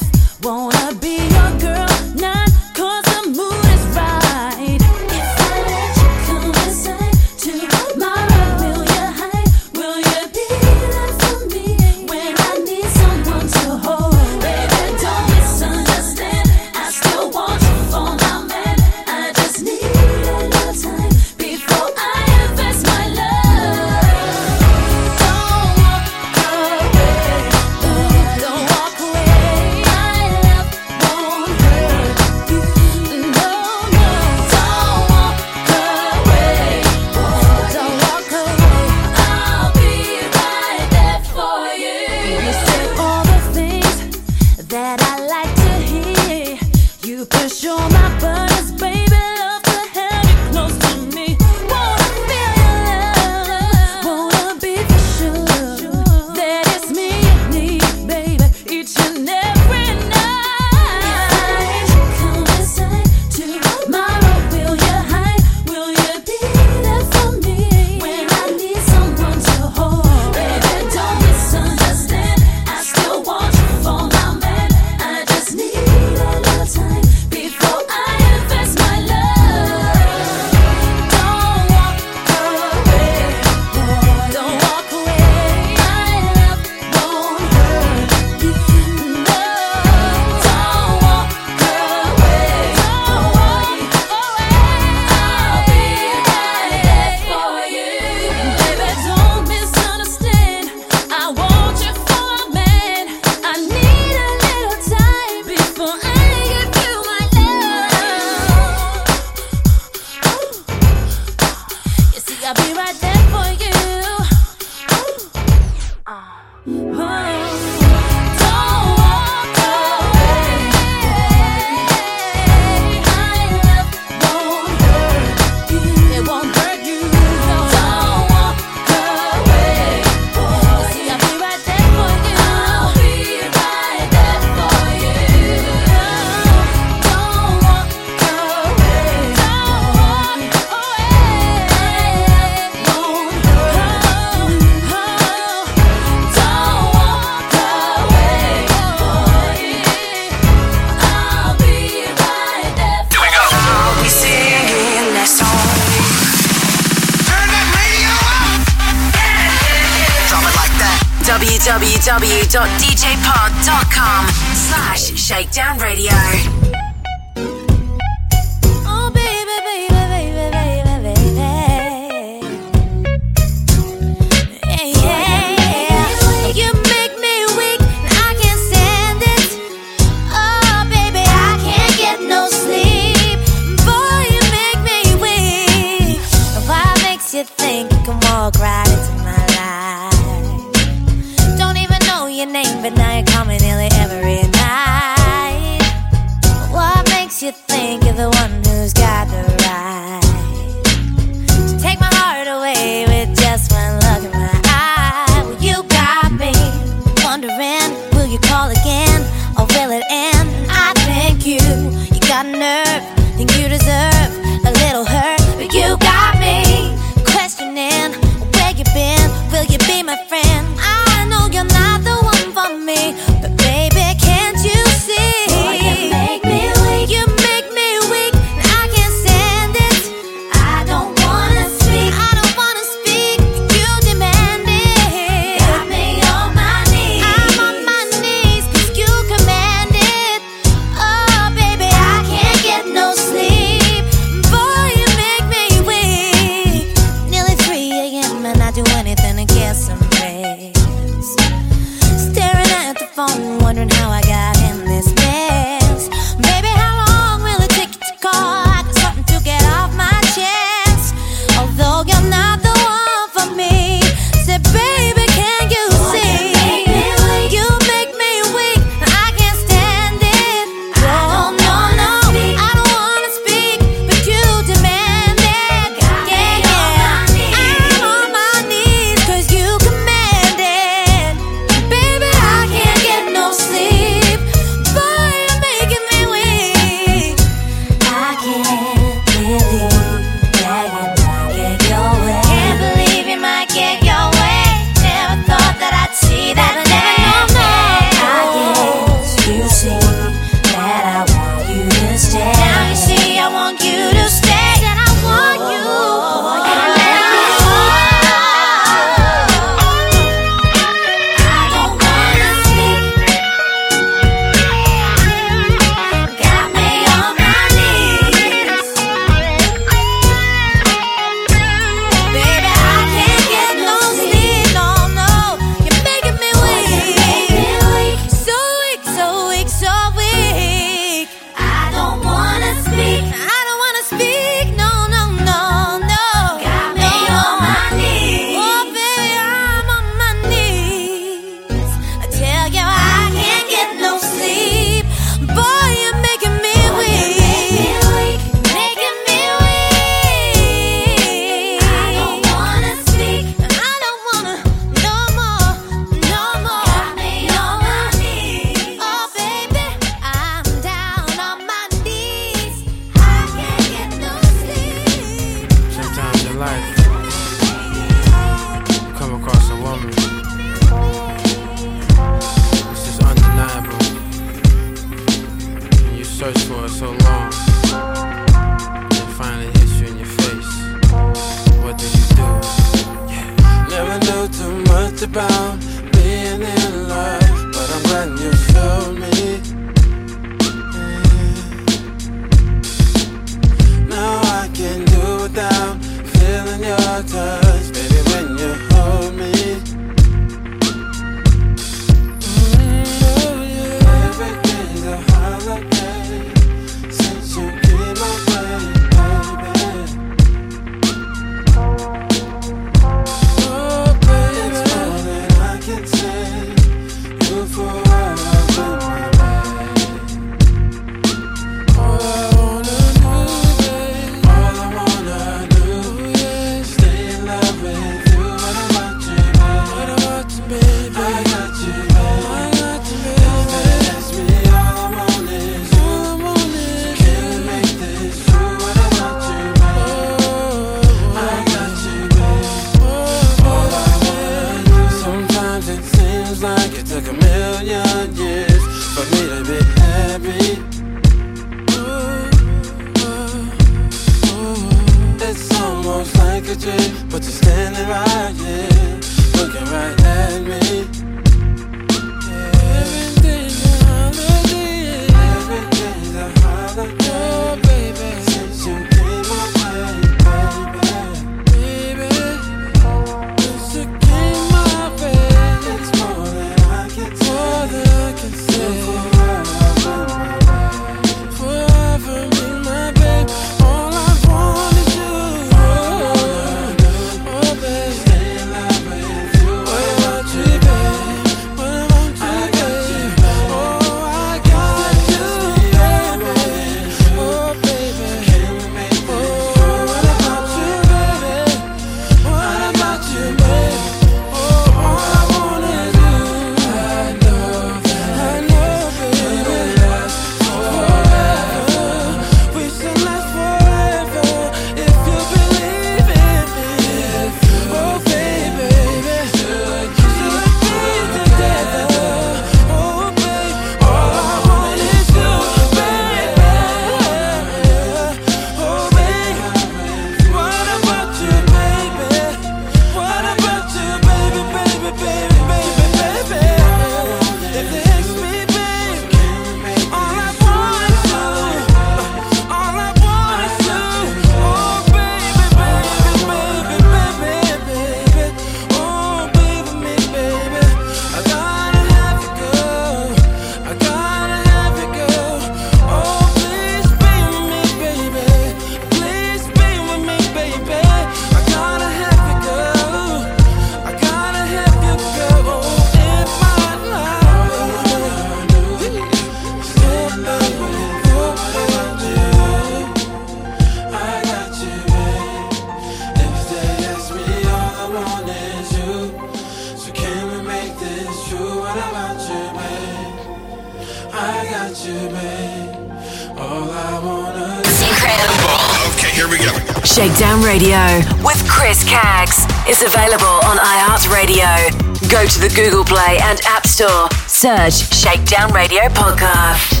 Google 595.74 596.04
Play 596.04 596.38
and 596.42 596.60
App 596.66 596.86
Store. 596.86 597.28
Search 597.46 598.12
Shakedown 598.12 598.70
Radio 598.72 599.02
Podcast. 599.08 600.00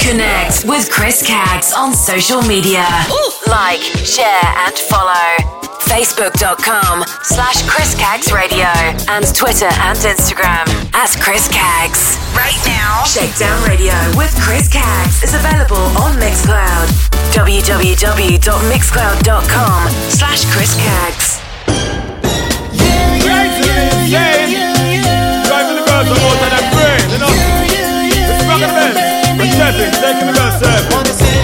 Connect 0.00 0.64
with 0.66 0.90
Chris 0.90 1.22
Caggs 1.26 1.72
on 1.72 1.94
social 1.94 2.42
media. 2.42 2.84
Ooh. 3.10 3.30
Like, 3.46 3.80
share, 3.80 4.42
and 4.66 4.74
follow. 4.90 5.36
Facebook.com 5.84 7.04
slash 7.22 7.62
Chris 7.68 7.94
Caggs 7.94 8.32
Radio 8.32 8.66
and 9.08 9.24
Twitter 9.34 9.68
and 9.86 9.98
Instagram 9.98 10.66
at 10.94 11.14
Chris 11.20 11.46
Caggs. 11.48 12.16
Right 12.34 12.58
now, 12.66 13.04
Shakedown 13.04 13.62
Radio 13.68 13.92
with 14.16 14.34
Chris 14.40 14.66
Caggs 14.68 15.22
is 15.22 15.34
available 15.34 15.76
on 16.02 16.16
Mixcloud. 16.18 16.88
www.mixcloud.com 17.32 19.90
slash 20.10 20.44
Chris 20.52 20.74
Caggs. 20.76 21.40
yeah, 22.72 23.16
yeah, 23.16 23.64
yeah. 23.64 24.04
yeah, 24.06 24.46
yeah. 24.46 24.63
stepping, 29.72 29.92
taking 29.92 30.26
the 30.26 30.32
best 30.32 30.58
step. 30.58 31.43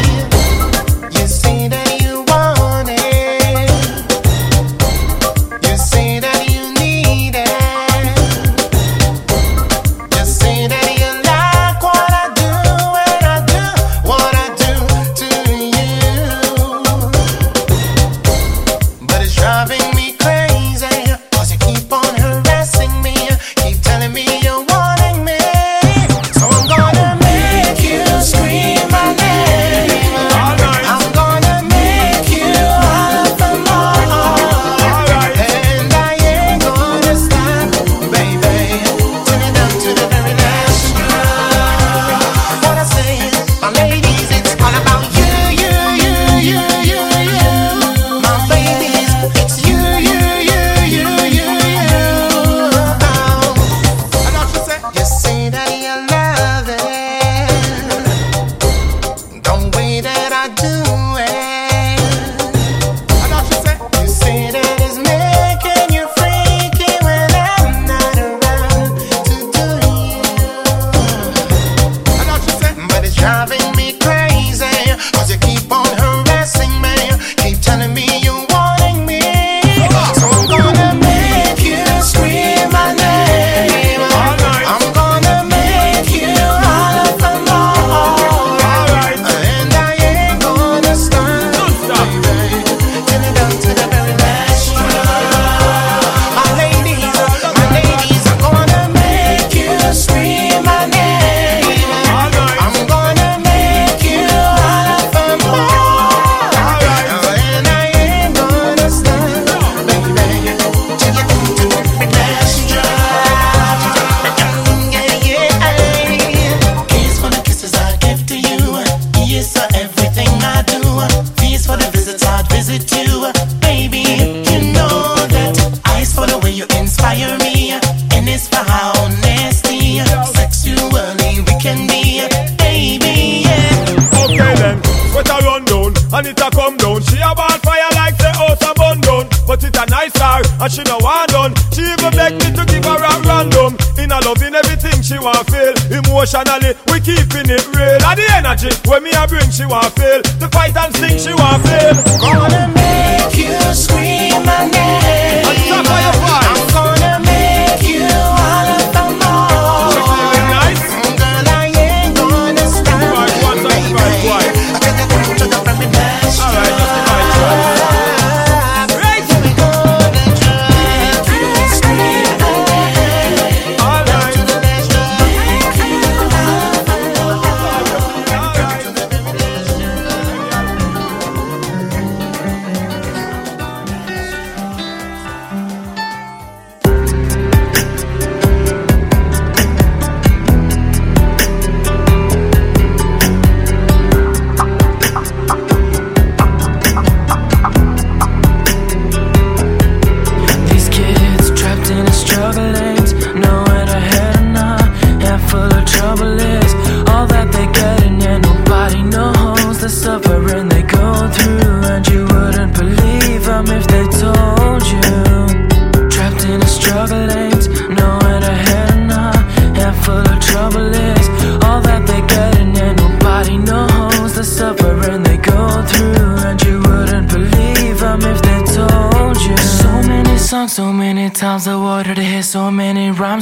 a 144.20 144.28
loving 144.28 144.54
everything 144.54 145.02
she 145.02 145.18
want 145.18 145.48
feel. 145.50 145.74
Emotionally, 145.90 146.74
we 146.92 147.00
keeping 147.00 147.48
it 147.48 147.64
real. 147.74 148.00
And 148.04 148.18
the 148.18 148.26
energy 148.36 148.70
when 148.88 149.02
me 149.02 149.10
a 149.12 149.26
bring, 149.26 149.50
she 149.50 149.64
want 149.66 149.92
feel. 149.96 150.22
The 150.38 150.48
fight 150.52 150.76
and 150.76 150.94
sing, 150.96 151.18
she 151.18 151.34
want 151.34 151.62
feel. 151.64 151.94
Gonna 152.20 152.68
make 152.74 153.36
you 153.36 153.58
scream 153.74 154.44
my 154.44 154.68
name. 154.68 155.10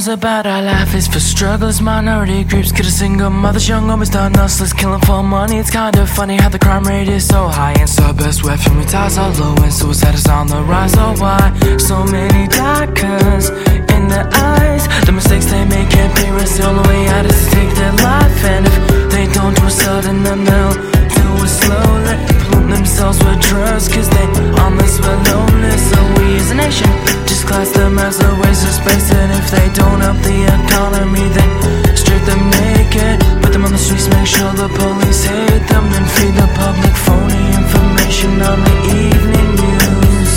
about 0.09 0.45
our 0.45 0.61
life 0.61 0.95
is 0.95 1.07
for 1.07 1.19
strugglers, 1.19 1.81
minority 1.81 2.43
groups, 2.43 2.71
get 2.71 2.85
a 2.85 2.91
single 2.91 3.29
mothers, 3.29 3.67
young 3.67 3.85
homies, 3.87 4.11
done 4.11 4.33
hustlers, 4.33 4.73
killing 4.73 5.01
for 5.01 5.21
money. 5.23 5.57
It's 5.57 5.69
kinda 5.69 6.05
funny 6.05 6.37
how 6.37 6.49
the 6.49 6.59
crime 6.59 6.83
rate 6.83 7.07
is 7.07 7.25
so 7.27 7.47
high, 7.47 7.73
and 7.73 7.89
suburbs 7.89 8.43
where 8.43 8.57
family 8.57 8.85
ties 8.85 9.17
are 9.17 9.31
low, 9.31 9.55
and 9.63 9.73
suicide 9.73 10.15
is 10.15 10.27
on 10.27 10.47
the 10.47 10.61
rise. 10.63 10.95
Oh, 10.97 11.13
why 11.17 11.53
so 11.77 12.03
many 12.03 12.47
darkers 12.47 13.49
in 13.95 14.07
the 14.07 14.23
eyes? 14.33 14.83
The 15.05 15.11
mistakes 15.11 15.45
they 15.45 15.65
make 15.65 15.89
can't 15.89 16.13
be. 16.15 16.25
The 16.57 16.67
only 16.67 16.87
way 16.89 17.07
out 17.09 17.25
is 17.25 17.45
to 17.45 17.51
take 17.55 17.73
their 17.75 17.93
life, 18.09 18.45
and 18.45 18.65
if 18.67 18.75
they 19.11 19.25
don't 19.27 19.55
do 19.55 19.65
it 19.67 19.71
sudden, 19.71 20.23
then 20.23 20.43
they'll 20.43 20.73
do 21.19 21.27
it 21.45 21.51
slowly. 21.61 22.15
Pollute 22.43 22.69
themselves 22.75 23.19
with 23.23 23.39
drugs, 23.41 23.87
cause 23.87 24.09
they 24.09 24.25
on 24.63 24.75
were 24.77 24.83
for. 24.83 25.15
So 25.89 25.99
we 26.17 26.37
as 26.37 26.51
a 26.51 26.55
nation. 26.55 26.98
Class 27.49 27.71
them 27.71 27.97
as 27.97 28.19
a 28.21 28.31
waste 28.41 28.63
of 28.63 28.73
space 28.79 29.11
And 29.11 29.31
if 29.33 29.49
they 29.49 29.67
don't 29.73 30.01
help 30.01 30.17
the 30.21 30.37
economy 30.45 31.27
Then 31.33 31.49
strip 31.97 32.23
them 32.25 32.43
naked. 32.61 33.17
Put 33.41 33.51
them 33.53 33.65
on 33.65 33.71
the 33.71 33.77
streets, 33.77 34.07
make 34.09 34.27
sure 34.27 34.51
the 34.53 34.69
police 34.69 35.23
hate 35.25 35.65
them. 35.69 35.85
Then 35.93 36.05
feed 36.15 36.35
the 36.37 36.47
public 36.53 36.95
phony 37.05 37.43
information 37.61 38.41
on 38.49 38.59
the 38.67 38.75
evening 39.01 39.49
news. 39.61 40.33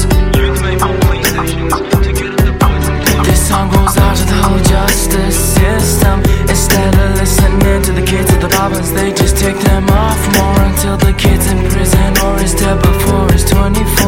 This 3.29 3.41
song 3.49 3.69
goes 3.71 3.97
out 3.97 4.17
to 4.17 4.25
the 4.33 4.39
whole 4.45 4.63
justice 4.65 5.39
system. 5.57 6.17
Instead 6.49 6.95
of 7.03 7.11
listening 7.21 7.83
to 7.83 7.93
the 7.93 8.05
kids 8.05 8.31
at 8.33 8.41
the 8.41 8.49
problems 8.49 8.93
They 8.93 9.13
just 9.13 9.37
take 9.37 9.59
them 9.59 9.89
off 9.89 10.21
more 10.37 10.59
Until 10.69 10.97
the 10.97 11.13
kid's 11.13 11.47
in 11.51 11.59
prison 11.71 12.11
or 12.25 12.37
is 12.43 12.55
dead 12.55 12.79
before 12.83 13.31
he's 13.33 13.45
25 13.51 14.02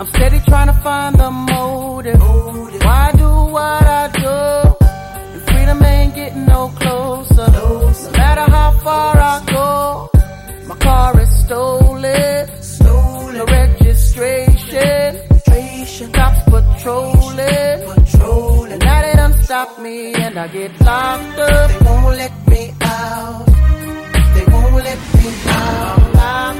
I'm 0.00 0.06
steady 0.06 0.40
trying 0.48 0.68
to 0.68 0.72
find 0.80 1.14
the 1.14 1.30
motive. 1.30 2.20
Why 2.20 3.12
do 3.18 3.28
what 3.28 3.84
I 3.84 4.08
do? 4.08 4.28
And 5.34 5.42
freedom 5.42 5.84
ain't 5.84 6.14
getting 6.14 6.46
no 6.46 6.68
closer. 6.68 7.50
No 7.50 7.92
matter 8.16 8.50
how 8.50 8.70
far 8.82 9.18
I 9.18 9.44
go, 9.44 10.08
my 10.68 10.76
car 10.76 11.20
is 11.20 11.44
stolen. 11.44 12.48
No 13.34 13.44
registration. 13.44 15.20
Cops 16.14 16.44
patrolling. 16.44 17.82
And 18.72 18.82
now 18.82 19.02
they 19.02 19.12
done 19.12 19.42
stop 19.42 19.78
me 19.80 20.14
and 20.14 20.38
I 20.38 20.48
get 20.48 20.80
locked 20.80 21.38
up. 21.40 21.70
They 21.70 21.78
won't 21.84 22.16
let 22.16 22.48
me 22.48 22.72
out. 22.80 23.46
They 24.34 24.44
won't 24.50 24.74
let 24.76 24.98
me 25.12 25.30
out. 25.44 26.54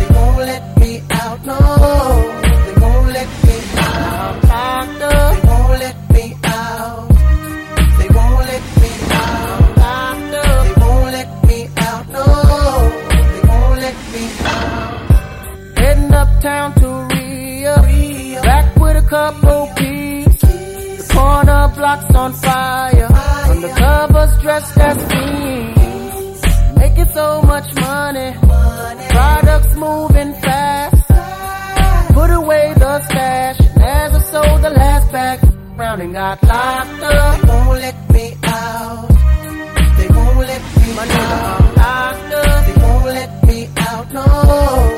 They 0.00 0.14
won't 0.14 0.38
let 0.38 0.78
me 0.78 1.02
out. 1.10 1.44
No. 1.44 2.45
Let 3.16 3.28
me 3.46 3.56
out. 3.78 4.44
Locked 4.44 5.02
up. 5.02 5.32
They 5.32 5.48
won't 5.48 5.80
let 5.84 5.98
me 6.14 6.24
out. 6.44 7.08
They 7.98 8.08
won't 8.16 8.40
let 8.52 8.64
me 8.82 8.90
out. 9.10 9.60
Locked 9.84 10.34
up. 10.44 10.64
They 10.66 10.74
won't 10.82 11.12
let 11.16 11.30
me 11.48 11.58
out. 11.78 12.08
No. 12.10 12.24
They 13.32 13.42
won't 13.48 13.78
let 13.84 13.98
me 14.12 14.24
out. 14.44 15.78
Heading 15.78 16.12
uptown 16.12 16.74
to 16.80 16.88
Rio. 17.10 17.76
Back 18.42 18.76
with 18.76 18.96
a 19.04 19.06
couple 19.08 19.72
peeps. 19.76 20.40
The 20.42 21.08
corner 21.14 21.68
blocks 21.74 22.14
on 22.14 22.32
fire. 22.34 23.08
Undercovers 23.48 24.40
dressed 24.42 24.76
as 24.76 24.98
fiends. 25.10 26.40
Making 26.76 27.10
so 27.14 27.40
much 27.40 27.74
money. 27.76 28.36
Products 29.08 29.74
moving 29.74 30.34
fast. 30.42 30.95
Away 32.36 32.74
the 32.76 33.02
stash. 33.06 33.60
And 33.60 33.82
as 33.82 34.14
I 34.14 34.22
sold 34.30 34.62
the 34.62 34.70
last 34.70 35.10
bag 35.10 35.38
round 35.76 36.02
and 36.02 36.12
got 36.12 36.42
locked 36.42 37.02
up. 37.02 37.40
They 37.40 37.48
won't 37.48 37.80
let 37.80 38.10
me 38.10 38.36
out. 38.44 39.08
They 39.96 40.08
won't 40.08 40.38
let 40.38 40.62
me 40.76 40.94
My 40.96 41.06
nigga, 41.12 41.38
I'm 41.54 41.74
locked 41.82 42.32
up. 42.34 42.66
They 42.66 42.82
won't 42.82 43.04
let 43.06 43.46
me 43.46 43.68
out. 43.78 44.12
No. 44.12 44.95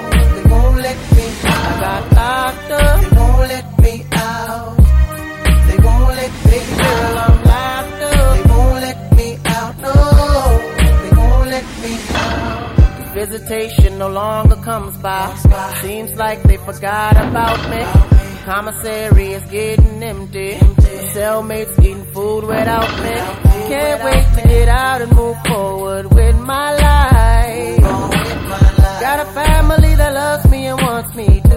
No 13.99 14.09
longer 14.09 14.57
comes 14.57 14.97
by. 14.99 15.34
Seems 15.82 16.14
like 16.16 16.43
they 16.43 16.57
forgot 16.57 17.16
about 17.16 17.59
me. 17.70 17.82
Commissary 18.45 19.32
is 19.32 19.43
getting 19.51 20.03
empty. 20.03 20.55
Cellmates 21.14 21.78
eating 21.80 22.05
food 22.12 22.45
without 22.45 22.91
me. 23.03 23.16
Can't 23.68 24.05
wait 24.05 24.26
to 24.36 24.49
get 24.49 24.68
out 24.68 25.03
and 25.03 25.12
move 25.12 25.36
forward 25.47 26.12
with 26.14 26.36
my 26.39 26.72
life. 26.72 27.80
Got 29.01 29.20
a 29.20 29.30
family 29.32 29.95
that 29.95 30.14
loves 30.14 30.51
me 30.51 30.66
and 30.66 30.80
wants 30.80 31.14
me 31.14 31.48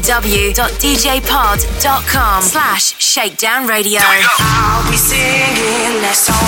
www.djpod.com 0.00 2.42
slash 2.42 2.94
shakedown 2.98 3.66
radio. 3.66 3.98
I'll 4.00 4.88
be 4.90 4.96
singing 4.96 6.00
that 6.02 6.14
song. 6.14 6.38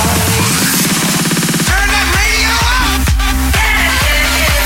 Turn 1.66 1.88
that 1.90 2.06
radio 2.14 2.54
up. 2.78 3.02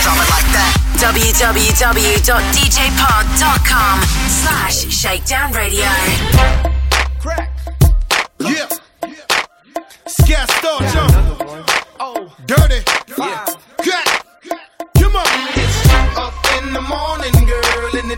Drop 0.04 0.20
it 0.20 0.28
like 0.28 0.44
that. 0.52 0.76
www.djpod.com 1.00 3.96
slash 4.28 4.84
shakedown 4.92 5.52
radio. 5.52 5.88
Yeah. 8.40 8.68
Scat 10.06 10.50
Star 10.50 10.80
Jump. 10.92 11.12
Oh. 12.00 12.28
Dirty. 12.46 12.82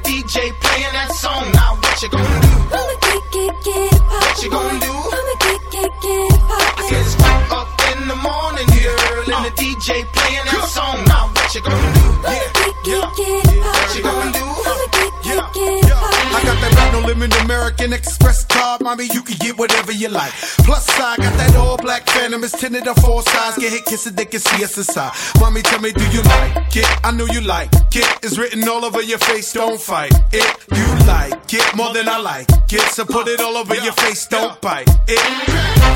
DJ 0.06 0.54
playing 0.62 0.92
that 0.94 1.10
song. 1.12 1.50
Now 1.52 1.74
what 1.82 2.02
you 2.02 2.08
gonna 2.08 2.40
do? 2.46 2.54
I'ma 2.70 2.94
get, 3.02 3.22
get, 3.34 3.52
get 3.66 3.90
it 3.90 4.02
poppin'. 4.06 4.22
What 4.22 4.42
you 4.42 4.50
gonna 4.50 4.78
do? 4.78 4.94
I'ma 4.94 5.34
get, 5.42 5.60
get, 5.74 5.90
get 5.98 6.20
it 6.30 6.32
I 6.32 6.46
poppin'. 6.46 6.86
said 6.86 7.02
it's 7.02 7.14
two 7.18 7.42
up 7.58 7.70
in 7.90 7.98
the 8.06 8.18
morning, 8.22 8.68
girl, 8.70 9.26
and 9.34 9.42
the 9.50 9.52
DJ 9.58 10.06
playing 10.14 10.46
that 10.46 10.64
song. 10.70 11.02
Now 11.10 11.26
what 11.34 11.50
you 11.54 11.60
gonna 11.60 11.90
do? 11.98 12.06
Yeah. 12.22 12.66
Get, 12.86 13.02
get 13.18 13.50
it 13.50 13.58
What 13.66 13.96
you 13.98 14.02
gonna 14.06 14.30
do? 14.30 14.46
I'ma 14.46 14.86
get, 14.94 15.10
get, 15.26 15.42
get 15.58 15.74
it 15.74 15.90
I 15.90 16.40
got 16.46 16.54
that 16.62 16.70
black 16.70 16.92
no 16.94 17.00
limit 17.02 17.34
American 17.42 17.92
Express 17.92 18.45
card, 18.56 18.82
mommy. 18.82 19.04
You 19.12 19.22
can 19.22 19.36
get 19.38 19.58
whatever 19.58 19.92
you 19.92 20.08
like. 20.08 20.32
Plus, 20.66 20.88
I 20.98 21.16
got 21.16 21.34
that 21.38 21.56
all 21.56 21.76
black 21.76 22.08
Phantom. 22.08 22.42
It's 22.42 22.58
tinted 22.58 22.88
on 22.88 22.94
four 22.96 23.22
sides. 23.22 23.56
Get 23.58 23.72
hit, 23.72 23.84
kiss 23.84 24.06
it, 24.06 24.16
they 24.16 24.24
can 24.24 24.40
see 24.40 24.64
us 24.64 24.76
inside. 24.76 25.12
Mommy, 25.40 25.62
tell 25.62 25.80
me, 25.80 25.92
do 25.92 26.04
you 26.10 26.22
like 26.22 26.76
it? 26.76 26.88
I 27.04 27.10
know 27.12 27.26
you 27.26 27.40
like 27.40 27.70
it. 27.94 28.08
It's 28.22 28.38
written 28.38 28.66
all 28.68 28.84
over 28.84 29.02
your 29.02 29.18
face. 29.18 29.52
Don't 29.52 29.80
fight 29.80 30.12
it. 30.32 30.48
You 30.74 31.06
like 31.06 31.52
it 31.52 31.76
more 31.76 31.92
than 31.92 32.08
I 32.08 32.18
like 32.18 32.48
it. 32.72 32.86
So 32.96 33.04
put 33.04 33.28
it 33.28 33.40
all 33.40 33.56
over 33.56 33.74
your 33.74 33.92
face. 34.04 34.26
Don't 34.26 34.60
bite 34.60 34.88
it. 35.08 35.20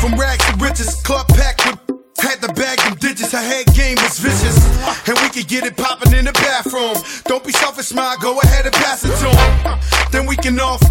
From 0.00 0.18
rags 0.18 0.44
to 0.46 0.56
riches, 0.56 1.02
club 1.02 1.26
packed 1.28 1.66
with 1.66 1.89
had 2.20 2.40
to 2.42 2.52
bag 2.52 2.78
them 2.80 2.94
digits, 2.96 3.32
her 3.32 3.38
head 3.38 3.66
game 3.74 3.96
was 3.96 4.18
vicious. 4.18 4.58
And 5.08 5.18
we 5.20 5.28
could 5.30 5.48
get 5.48 5.64
it 5.64 5.76
poppin' 5.76 6.14
in 6.14 6.24
the 6.26 6.32
bathroom. 6.32 6.96
Don't 7.24 7.44
be 7.44 7.52
selfish, 7.52 7.92
ma, 7.92 8.16
go 8.16 8.38
ahead 8.40 8.66
and 8.66 8.74
pass 8.74 9.04
it 9.04 9.14
to 9.22 9.28
him. 9.28 9.78
Then 10.12 10.26
we 10.26 10.36
can 10.36 10.58
off. 10.60 10.82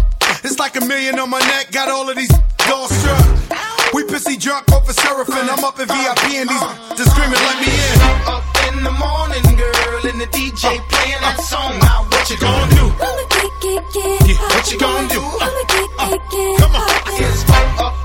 It's 0.42 0.58
like 0.58 0.76
a 0.76 0.84
million 0.84 1.18
on 1.18 1.30
my 1.30 1.40
neck, 1.40 1.70
got 1.70 1.88
all 1.88 2.08
of 2.08 2.16
these 2.16 2.32
all 2.72 2.88
struck. 2.88 3.20
We 3.92 4.04
pissy 4.04 4.38
drunk 4.38 4.70
off 4.72 4.88
a 4.88 4.92
seraphim. 4.92 5.50
I'm 5.50 5.64
up 5.64 5.78
in 5.80 5.86
VIP 5.88 6.38
and 6.38 6.48
these 6.48 6.66
just 6.96 7.10
screaming, 7.10 7.40
let 7.42 7.58
me 7.58 7.70
in. 7.70 7.98
Up 8.30 8.44
in 8.70 8.84
the 8.84 8.94
morning, 8.94 9.42
girl, 9.58 10.02
and 10.06 10.20
the 10.20 10.28
DJ 10.30 10.78
playing 10.88 11.20
that 11.20 11.40
song. 11.40 11.78
Now 11.80 12.06
what 12.06 12.30
you 12.30 12.38
gonna 12.38 12.70
do? 12.74 12.86
Yeah, 14.26 14.38
what 14.54 14.70
you 14.70 14.78
gonna 14.78 15.08
do? 15.08 15.20
Uh, 15.20 15.50
uh, 15.98 16.18
come 16.58 16.76
on. 16.76 16.90
It's 17.18 17.44
up 17.80 17.99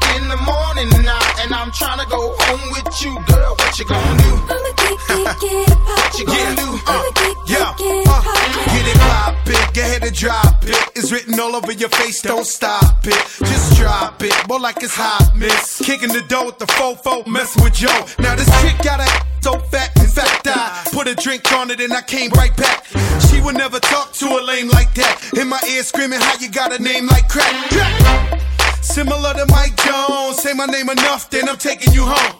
trying 1.75 1.99
to 1.99 2.05
go 2.07 2.33
home 2.39 2.71
with 2.71 3.01
you, 3.03 3.13
girl. 3.27 3.55
What 3.55 3.77
you 3.77 3.85
gonna 3.85 4.23
do? 4.23 4.35
what 4.47 6.19
you 6.19 6.25
gonna 6.25 6.55
do? 6.55 6.79
Uh, 6.87 7.03
yeah, 7.47 7.75
uh, 7.75 7.75
get 7.75 8.87
it 8.87 8.97
poppin', 8.99 9.73
get 9.73 9.85
ahead 9.85 10.03
and 10.03 10.15
drop 10.15 10.63
it. 10.63 10.77
It's 10.95 11.11
written 11.11 11.39
all 11.39 11.55
over 11.55 11.73
your 11.73 11.89
face, 11.89 12.21
don't 12.21 12.45
stop 12.45 13.05
it. 13.05 13.13
Just 13.39 13.77
drop 13.77 14.23
it, 14.23 14.33
more 14.47 14.59
like 14.59 14.81
it's 14.81 14.95
hot, 14.95 15.31
miss. 15.35 15.81
Kicking 15.83 16.09
the 16.09 16.21
door 16.21 16.45
with 16.45 16.59
the 16.59 16.65
fofo, 16.65 17.27
messing 17.27 17.63
with 17.63 17.73
Joe. 17.73 18.05
Now 18.19 18.35
this 18.35 18.49
chick 18.61 18.77
got 18.81 19.01
a 19.01 19.25
so 19.41 19.59
fat, 19.59 19.95
in 19.97 20.07
fact 20.07 20.47
I 20.47 20.87
put 20.91 21.07
a 21.07 21.13
drink 21.13 21.51
on 21.53 21.69
it 21.69 21.79
and 21.79 21.93
I 21.93 22.01
came 22.01 22.31
right 22.31 22.55
back. 22.57 22.85
She 23.29 23.41
would 23.41 23.55
never 23.55 23.79
talk 23.79 24.11
to 24.13 24.25
a 24.25 24.41
lame 24.41 24.69
like 24.69 24.93
that. 24.95 25.33
In 25.37 25.47
my 25.49 25.59
ear 25.69 25.83
screaming, 25.83 26.19
how 26.19 26.35
you 26.39 26.49
got 26.49 26.73
a 26.73 26.81
name 26.81 27.05
like 27.05 27.29
crack? 27.29 27.53
Yeah. 27.71 28.44
Similar 28.85 29.33
to 29.33 29.45
Mike 29.51 29.75
Jones, 29.77 30.37
say 30.41 30.53
my 30.53 30.65
name 30.67 30.89
enough, 30.89 31.29
then 31.29 31.49
I'm 31.49 31.57
taking 31.57 31.91
you 31.93 32.03
home. 32.05 32.35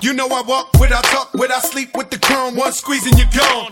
You 0.00 0.12
know 0.14 0.28
I 0.28 0.42
walk 0.42 0.72
without 0.80 1.04
talk, 1.04 1.34
without 1.34 1.62
sleep 1.62 1.90
with 1.96 2.10
the 2.10 2.18
chrome, 2.18 2.56
one 2.56 2.72
squeeze 2.72 3.04
and 3.06 3.18
you're 3.18 3.28
gone. 3.34 3.68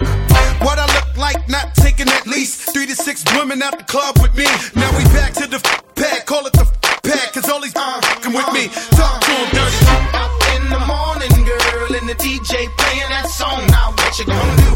What 0.61 0.79
I 0.79 0.87
look 0.95 1.17
like, 1.17 1.49
not 1.49 1.75
taking 1.75 2.09
at 2.09 2.27
least 2.27 2.73
three 2.75 2.87
to 2.87 2.95
six 2.95 3.25
women 3.37 3.63
out 3.63 3.79
the 3.79 3.85
club 3.85 4.19
with 4.21 4.35
me. 4.37 4.45
Now 4.75 4.91
we 4.99 5.05
back 5.17 5.33
to 5.35 5.47
the 5.47 5.57
f- 5.57 5.95
pad, 5.95 6.27
call 6.27 6.47
it 6.47 6.53
the 6.53 6.61
f- 6.67 7.03
pad, 7.03 7.33
cause 7.33 7.49
all 7.49 7.61
these 7.61 7.75
uh, 7.77 8.01
come 8.21 8.35
with 8.35 8.53
me. 8.53 8.69
Talk 8.99 9.21
to 9.23 9.31
them 9.33 9.49
dirty. 9.55 9.87
Up 10.19 10.33
in 10.57 10.63
the 10.69 10.81
morning, 10.85 11.33
girl, 11.47 11.95
and 11.97 12.09
the 12.09 12.15
DJ 12.17 12.69
playing 12.77 13.09
that 13.11 13.29
song. 13.29 13.65
Now 13.69 13.93
what 13.97 14.19
you 14.19 14.25
gonna 14.27 14.57
do? 14.61 14.73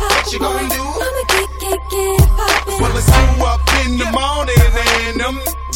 What 0.00 0.32
you 0.32 0.38
gonna 0.38 0.68
do? 0.68 0.82
I'ma 0.82 1.22
kick 1.28 1.50
it, 1.70 1.80
pop. 2.34 2.80
Well, 2.80 2.96
it's 2.96 3.06
two 3.06 3.44
up 3.46 3.62
in 3.86 3.96
the 3.98 4.08
morning 4.10 4.58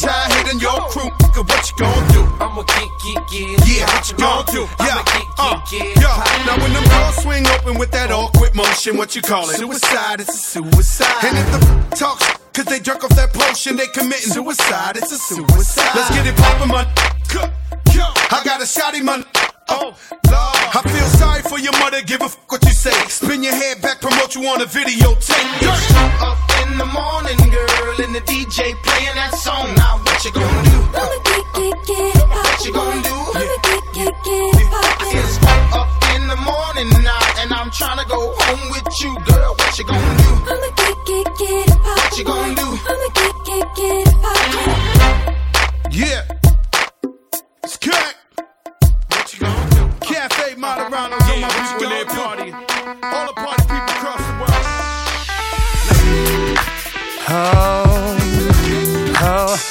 tired 0.01 0.31
hitting 0.33 0.59
your 0.59 0.81
crew. 0.89 1.09
Nigga, 1.21 1.41
What 1.47 1.63
you 1.69 1.75
gonna 1.77 2.13
do? 2.13 2.21
I'ma 2.43 2.63
get, 2.63 2.89
get, 3.03 3.19
get. 3.29 3.67
Yeah, 3.69 3.85
what 3.93 4.09
you 4.09 4.17
gonna 4.17 4.51
do? 4.51 4.61
Yeah, 4.79 5.03
get, 5.05 5.25
uh, 5.37 5.61
get, 5.69 5.95
get. 5.95 6.03
yeah. 6.03 6.45
Now 6.45 6.57
when 6.61 6.73
them 6.73 6.83
doors 6.83 7.15
swing 7.21 7.45
open 7.47 7.77
with 7.77 7.91
that 7.91 8.11
awkward 8.11 8.55
motion, 8.55 8.97
what 8.97 9.15
you 9.15 9.21
call 9.21 9.49
it? 9.49 9.57
Suicide, 9.57 10.19
it's 10.21 10.29
a 10.29 10.37
suicide. 10.37 11.23
And 11.25 11.37
if 11.37 11.47
the 11.53 11.95
talks, 11.95 12.25
cause 12.53 12.65
they 12.65 12.79
drunk 12.79 13.03
off 13.03 13.15
that 13.15 13.33
potion, 13.33 13.75
they 13.77 13.87
committing 13.87 14.31
suicide, 14.33 14.97
it's 14.97 15.11
a 15.11 15.17
suicide. 15.17 15.91
Let's 15.95 16.09
get 16.09 16.25
it 16.27 16.35
poppin', 16.35 16.69
man. 16.69 16.87
I 18.33 18.41
got 18.43 18.61
a 18.61 18.65
shotty, 18.65 19.03
man. 19.03 19.23
Oh, 19.71 19.95
Lord. 20.31 20.61
I 20.73 20.81
feel 20.87 21.09
sorry 21.19 21.41
for 21.43 21.59
your 21.59 21.73
mother, 21.79 22.01
give 22.01 22.21
a 22.21 22.25
f 22.25 22.37
what 22.47 22.63
you 22.63 22.71
say. 22.71 22.91
Spin 23.07 23.43
your 23.43 23.53
head 23.53 23.81
back, 23.81 24.01
promote 24.01 24.35
you 24.35 24.45
on 24.47 24.61
a 24.61 24.65
videotape. 24.65 25.59
Dirt. 25.63 25.83
Up 26.21 26.39
in 26.61 26.77
the 26.77 26.85
morning, 26.85 27.39
girl, 27.55 27.95
and 28.03 28.13
the 28.15 28.21
DJ 28.21 28.75
playing 28.83 29.15
that 29.15 29.33
song. 29.35 29.73
Now 29.75 29.99
what 30.03 30.23
you 30.25 30.31
gonna 30.31 30.69
do? 30.71 30.79
What 30.95 32.59
you 32.65 32.71
gonna 32.73 33.01
do? 33.01 33.17
It's 35.13 35.37
up 35.79 35.89
in 36.15 36.27
the 36.27 36.39
morning 36.39 36.89
now, 37.03 37.41
and 37.41 37.53
I'm 37.53 37.69
trying 37.71 37.99
to 37.99 38.05
go 38.07 38.19
home 38.39 38.65
with 38.71 38.87
you, 39.01 39.11
girl. 39.27 39.55
What 39.55 39.77
you 39.77 39.85
gonna 39.85 40.17
do? 40.23 40.31
I'm 40.51 40.63
a 40.63 40.71
kick, 40.79 40.97
kick, 41.07 41.67
pop. 41.83 41.97
What 41.97 42.17
you 42.17 42.23
gonna 42.23 42.55
do? 42.55 42.67
Yeah. 45.91 46.23
It's 47.63 47.77
cut. 47.77 48.20
Cafe 50.61 50.83
Moderano, 50.83 51.17
yeah, 51.27 51.47
what 51.47 51.57
you 51.71 51.89
gonna 51.89 52.05
party. 52.05 52.51
All 53.03 53.25
the 53.25 53.33
party 53.33 53.63
people 53.63 53.93
across 53.97 54.21
the 54.27 54.33
world. 54.37 54.65
Oh, 57.33 58.17
oh, 59.23 59.70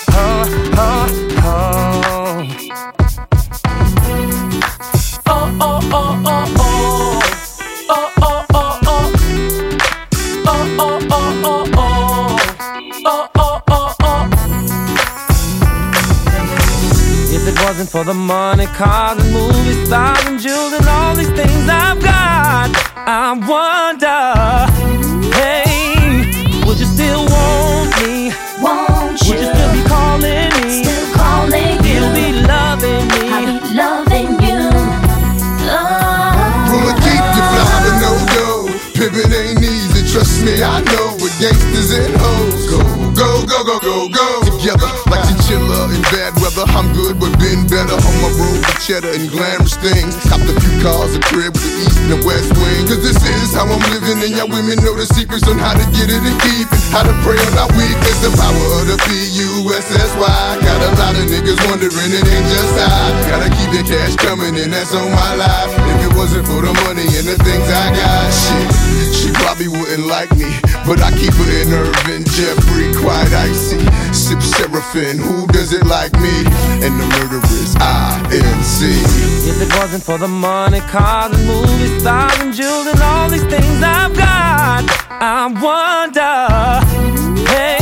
If 17.81 17.93
for 17.93 18.05
the 18.05 18.13
money, 18.13 18.67
cars 18.67 19.19
and 19.25 19.33
movie 19.33 19.87
stars 19.87 20.23
and 20.27 20.39
jewels 20.39 20.75
and 20.75 20.87
all 20.87 21.17
these 21.17 21.31
things 21.31 21.65
I've 21.65 21.97
got, 22.03 22.69
I 23.09 23.33
wonder, 23.41 24.21
hey, 25.33 26.29
would 26.67 26.79
you 26.79 26.85
still 26.85 27.25
want 27.25 27.89
me? 28.05 28.37
Won't 28.61 29.17
Would 29.25 29.41
you 29.41 29.49
still 29.49 29.73
be 29.73 29.81
calling 29.89 30.53
me? 30.61 30.85
Still 30.85 31.09
calling 31.17 31.81
you? 31.81 32.05
Still 32.05 32.13
be 32.13 32.29
loving 32.45 33.09
me? 33.17 33.23
I'll 33.33 33.49
be 33.49 33.73
loving 33.73 34.31
you. 34.45 34.61
Oh. 35.73 36.69
Wanna 36.77 36.95
keep 37.01 37.25
you 37.33 37.45
fly, 37.49 37.81
but 37.81 37.97
no 38.05 38.13
dough. 38.29 38.69
Pimpin' 38.93 39.33
ain't 39.33 39.65
easy, 39.65 40.05
trust 40.13 40.45
me, 40.45 40.61
I 40.61 40.85
know. 40.85 41.17
With 41.17 41.33
gangsters 41.41 41.97
and 41.97 42.13
hoes, 42.13 42.69
go, 42.69 42.85
go, 43.17 43.47
go, 43.49 43.65
go, 43.65 43.81
go, 43.81 44.09
go. 44.13 44.29
Together, 44.45 44.93
like 45.09 45.40
chinchilla 45.51 45.91
in 45.95 46.03
bad 46.15 46.33
weather. 46.39 46.67
I'm 46.79 46.93
good, 46.95 47.19
but 47.19 47.35
been 47.39 47.67
better 47.67 47.99
on 47.99 48.15
my 48.23 48.31
road 48.39 48.63
with 48.63 48.81
cheddar 48.81 49.11
and 49.11 49.27
glamorous 49.31 49.75
things. 49.83 50.15
Copped 50.31 50.47
a 50.47 50.55
few 50.55 50.75
cars, 50.83 51.15
a 51.15 51.21
crib 51.21 51.55
with 51.55 51.67
the 51.67 51.73
east 51.83 51.99
and 52.07 52.11
the 52.15 52.21
west 52.23 52.51
wing. 52.55 52.87
Cause 52.87 53.03
this 53.03 53.19
is 53.19 53.55
how 53.55 53.67
I'm 53.67 53.83
living, 53.91 54.23
and 54.23 54.33
y'all 54.35 54.51
women 54.51 54.79
know 54.83 54.95
the 54.95 55.07
secrets 55.07 55.47
on 55.51 55.59
how 55.59 55.75
to 55.75 55.85
get 55.91 56.11
it 56.11 56.23
and 56.23 56.39
keep 56.47 56.71
it. 56.71 56.81
How 56.95 57.03
to 57.03 57.15
pray 57.27 57.39
on 57.39 57.55
our 57.59 57.71
weakness, 57.75 58.19
the 58.23 58.31
power 58.39 58.67
of 58.79 58.85
the 58.87 58.99
P-U-S-S-Y. 59.11 60.43
Got 60.63 60.81
a 60.87 60.91
lot 60.99 61.15
of 61.19 61.27
niggas 61.27 61.61
wondering, 61.67 62.11
it 62.15 62.27
ain't 62.27 62.49
just 62.51 62.75
I. 62.79 63.11
Gotta 63.31 63.51
keep 63.51 63.71
the 63.75 63.83
cash 63.83 64.15
coming, 64.17 64.55
and 64.55 64.71
that's 64.73 64.95
on 64.95 65.11
my 65.11 65.35
life. 65.35 65.73
If 65.75 66.11
it 66.11 66.13
wasn't 66.15 66.47
for 66.47 66.63
the 66.63 66.75
money 66.87 67.07
and 67.19 67.27
the 67.27 67.37
things 67.43 67.67
I 67.67 67.87
got, 67.95 68.27
shit, 68.31 68.90
she 69.13 69.33
probably 69.33 69.69
wouldn't 69.69 70.07
like 70.07 70.31
me. 70.37 70.51
But 70.87 71.03
I 71.03 71.11
keep 71.17 71.35
her 71.35 71.51
in 71.61 71.73
Irvin, 71.73 72.25
Jeffrey, 72.25 72.93
quite 72.95 73.33
icy. 73.33 73.81
Sip 74.13 74.41
Seraphim, 74.43 75.19
who 75.19 75.47
does 75.49 75.73
it 75.73 75.85
like 75.87 76.13
me? 76.15 76.35
And 76.85 76.99
the 76.99 77.07
murderers, 77.19 77.77
I-N-C. 77.77 78.87
If 79.51 79.61
it 79.61 79.71
wasn't 79.79 80.03
for 80.03 80.19
the 80.19 80.29
money, 80.29 80.81
cars 80.81 81.33
and 81.33 81.47
movie 81.47 81.99
stars 81.99 82.39
and 82.41 82.55
jewels 82.55 82.87
and 82.87 83.01
all 83.01 83.29
these 83.29 83.45
things 83.45 83.83
I've 83.83 84.15
got, 84.17 84.85
I 85.11 85.47
wonder, 85.67 87.47
hey, 87.51 87.80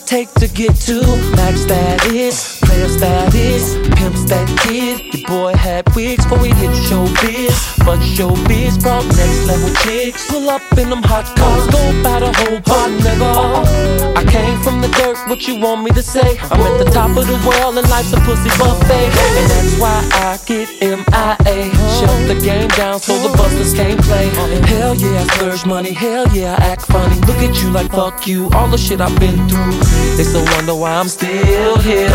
it 0.00 0.06
take 0.06 0.32
to 0.34 0.48
get 0.48 0.74
to 0.76 1.00
max 1.36 1.60
status, 1.62 2.60
player 2.60 2.88
status, 2.88 3.74
pimp 3.96 4.14
that 4.28 4.48
kid? 4.62 5.17
Boy 5.28 5.52
had 5.52 5.84
wigs 5.94 6.24
before 6.24 6.42
he 6.42 6.52
hit 6.54 6.70
showbiz, 6.88 7.84
but 7.84 7.98
showbiz 8.00 8.80
brought 8.80 9.04
next 9.04 9.44
level 9.46 9.74
chicks. 9.82 10.26
Pull 10.30 10.48
up 10.48 10.62
in 10.78 10.88
them 10.88 11.02
hot 11.02 11.26
cars, 11.36 11.66
go 11.68 12.02
by 12.02 12.20
the 12.20 12.32
whole 12.32 12.60
bar, 12.60 12.88
nigga. 12.88 14.16
I 14.16 14.24
came 14.24 14.58
from 14.62 14.80
the 14.80 14.88
dirt, 14.88 15.18
what 15.28 15.46
you 15.46 15.60
want 15.60 15.84
me 15.84 15.90
to 15.90 16.02
say? 16.02 16.38
I'm 16.50 16.60
at 16.60 16.78
the 16.82 16.90
top 16.90 17.10
of 17.10 17.26
the 17.26 17.36
world 17.46 17.76
and 17.76 17.86
life's 17.90 18.12
a 18.14 18.20
pussy 18.20 18.48
buffet, 18.56 19.12
and 19.38 19.50
that's 19.52 19.78
why 19.78 20.00
I 20.16 20.38
get 20.46 20.68
MIA. 20.80 21.76
Shut 22.00 22.18
the 22.26 22.40
game 22.42 22.68
down 22.68 22.98
so 22.98 23.12
the 23.18 23.28
busters 23.36 23.74
can't 23.74 24.00
play. 24.02 24.28
Hell 24.72 24.94
yeah, 24.94 25.20
I 25.20 25.24
splurge 25.34 25.66
money. 25.66 25.92
Hell 25.92 26.26
yeah, 26.28 26.56
I 26.58 26.72
act 26.72 26.86
funny. 26.86 27.20
Look 27.28 27.38
at 27.38 27.62
you 27.62 27.70
like 27.70 27.90
fuck 27.90 28.26
you. 28.26 28.48
All 28.54 28.68
the 28.68 28.78
shit 28.78 29.00
I've 29.00 29.18
been 29.20 29.46
through. 29.46 29.72
They 30.16 30.24
still 30.24 30.44
wonder 30.56 30.74
why 30.74 30.94
I'm 30.94 31.08
still 31.08 31.76
here. 31.78 32.08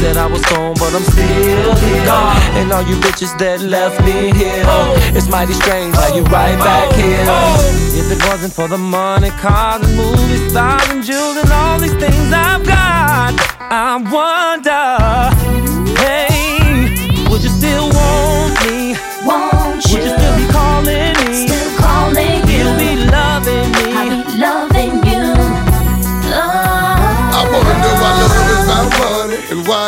Said 0.00 0.16
I 0.16 0.26
was 0.26 0.44
gone, 0.46 0.74
but 0.74 0.92
I'm 0.92 1.04
still 1.04 1.74
here. 1.76 2.55
And 2.56 2.72
all 2.72 2.82
you 2.82 2.96
bitches 2.96 3.36
that 3.38 3.60
left 3.60 4.00
me 4.00 4.32
here. 4.32 4.64
Oh, 4.64 4.96
it's 5.14 5.28
mighty 5.28 5.52
strange 5.52 5.94
how 5.94 6.14
you 6.16 6.22
right 6.24 6.56
back 6.58 6.90
here. 6.94 7.24
Oh. 7.28 7.60
If 7.92 8.10
it 8.10 8.18
wasn't 8.26 8.54
for 8.54 8.66
the 8.66 8.78
money, 8.78 9.28
cars 9.44 9.84
and 9.84 9.94
movie 9.94 10.48
stars 10.48 10.88
and 10.88 11.04
jewels 11.04 11.36
and 11.36 11.52
all 11.52 11.78
these 11.78 11.94
things 12.00 12.32
I've 12.32 12.64
got, 12.64 13.36
I 13.60 14.00
wonder, 14.08 14.88
hey, 16.00 17.28
would 17.28 17.44
you 17.44 17.52
still 17.52 17.92
want 17.92 18.56
me? 18.64 18.96
Won't 19.28 19.84
Would 19.92 20.02
you 20.02 20.16
still 20.16 20.36
be 20.40 20.46
calling 20.48 21.12
me? 21.28 21.46
Still 21.46 21.70
calling 21.76 22.40
you. 22.48 22.64
Still 22.64 22.78
be 22.80 22.92
loving 23.12 23.68
me? 23.76 23.86
I 23.92 24.02
be 24.08 24.20
loving 24.40 24.94
you. 25.04 25.24
I 27.36 27.42
wanna 27.52 27.74
know 27.84 27.94
why 28.00 28.10
love 28.16 28.36
is 28.48 28.64
about 28.64 28.88
money 28.96 29.38
and 29.52 29.60
why 29.68 29.86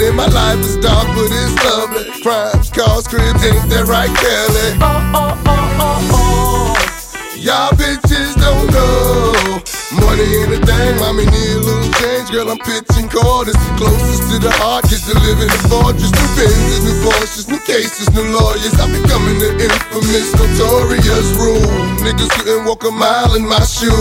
is 0.00 0.76
dark, 0.78 1.06
but 1.14 1.30
it's 1.30 1.54
lovely. 1.64 2.22
Crimes 2.22 2.70
cause 2.70 3.06
cribs, 3.06 3.44
ain't 3.44 3.70
that 3.70 3.86
right, 3.86 4.10
Kelly? 4.10 4.68
Oh, 4.82 5.12
oh, 5.14 5.42
oh, 5.46 5.76
oh, 5.80 6.10
oh. 6.12 7.34
Y'all 7.38 7.70
bitches 7.78 8.34
don't 8.40 8.66
know. 8.72 9.60
Money 9.94 10.26
ain't 10.26 10.50
a 10.50 10.60
thing, 10.66 10.96
mommy 10.98 11.26
need 11.30 11.54
a 11.54 11.62
little 11.62 11.92
change. 12.00 12.32
Girl, 12.32 12.50
I'm 12.50 12.58
pitching 12.58 13.06
quarters. 13.06 13.54
Closest 13.78 14.32
to 14.32 14.42
the 14.42 14.50
heart, 14.58 14.88
get 14.90 14.98
to 15.06 15.14
live 15.14 15.38
in 15.38 15.46
a 15.52 15.60
fortress. 15.70 16.10
New 16.10 16.30
Benzes, 16.34 16.82
new 16.82 16.96
Porsches, 17.06 17.46
new 17.46 17.62
cases, 17.62 18.10
new 18.10 18.26
lawyers. 18.34 18.74
I'm 18.80 18.90
becoming 18.90 19.38
the 19.38 19.54
infamous, 19.62 20.34
notorious 20.34 21.28
rule. 21.38 21.70
Niggas 22.02 22.32
couldn't 22.34 22.64
walk 22.64 22.82
a 22.82 22.90
mile 22.90 23.36
in 23.36 23.46
my 23.46 23.62
shoes. 23.62 23.94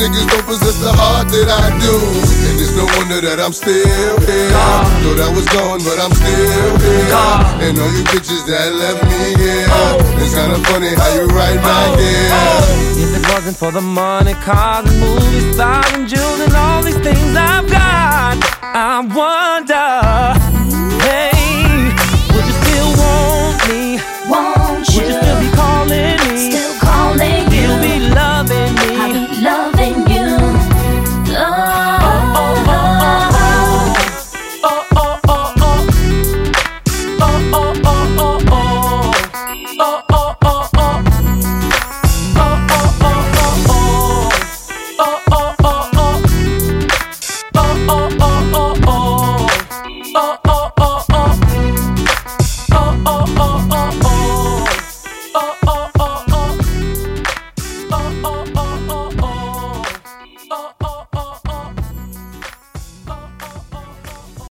Niggas 0.00 0.26
don't 0.32 0.46
possess 0.46 0.80
the 0.80 0.94
heart 0.96 1.28
that 1.28 1.48
I 1.52 1.76
do 1.82 2.55
no 2.76 2.84
wonder 3.00 3.20
that 3.24 3.40
I'm 3.40 3.56
still 3.56 3.72
here. 3.72 4.50
God. 4.52 4.84
Thought 5.00 5.20
I 5.24 5.30
was 5.32 5.48
gone, 5.48 5.80
but 5.80 5.96
I'm 5.96 6.12
still 6.12 6.76
here. 6.84 7.08
God. 7.08 7.64
And 7.64 7.78
all 7.80 7.88
you 7.88 8.04
bitches 8.12 8.44
that 8.46 8.68
left 8.76 9.00
me 9.08 9.32
here. 9.40 9.66
Oh. 9.72 10.20
It's 10.20 10.36
kinda 10.36 10.60
funny 10.68 10.92
how 10.92 11.08
you 11.16 11.24
right 11.32 11.56
my 11.56 11.72
oh. 11.72 11.96
here. 11.96 12.28
Oh. 12.36 13.00
If 13.00 13.10
it 13.16 13.24
wasn't 13.32 13.56
for 13.56 13.72
the 13.72 13.80
money, 13.80 14.34
cars, 14.44 14.84
and 14.84 15.00
movies, 15.00 15.56
stars, 15.56 15.88
and 15.96 16.06
jewels, 16.06 16.40
and 16.44 16.54
all 16.54 16.82
these 16.84 17.00
things 17.00 17.32
I've 17.32 17.66
got, 17.68 18.36
I 18.60 19.00
wonder, 19.00 19.88
hey, 21.00 21.32
would 22.36 22.44
you 22.44 22.56
still 22.60 22.90
want 23.00 23.56
me? 23.72 23.96
Won't 24.28 24.84
you? 24.92 25.08
You 25.08 25.16
still 25.16 25.40
be 25.40 25.45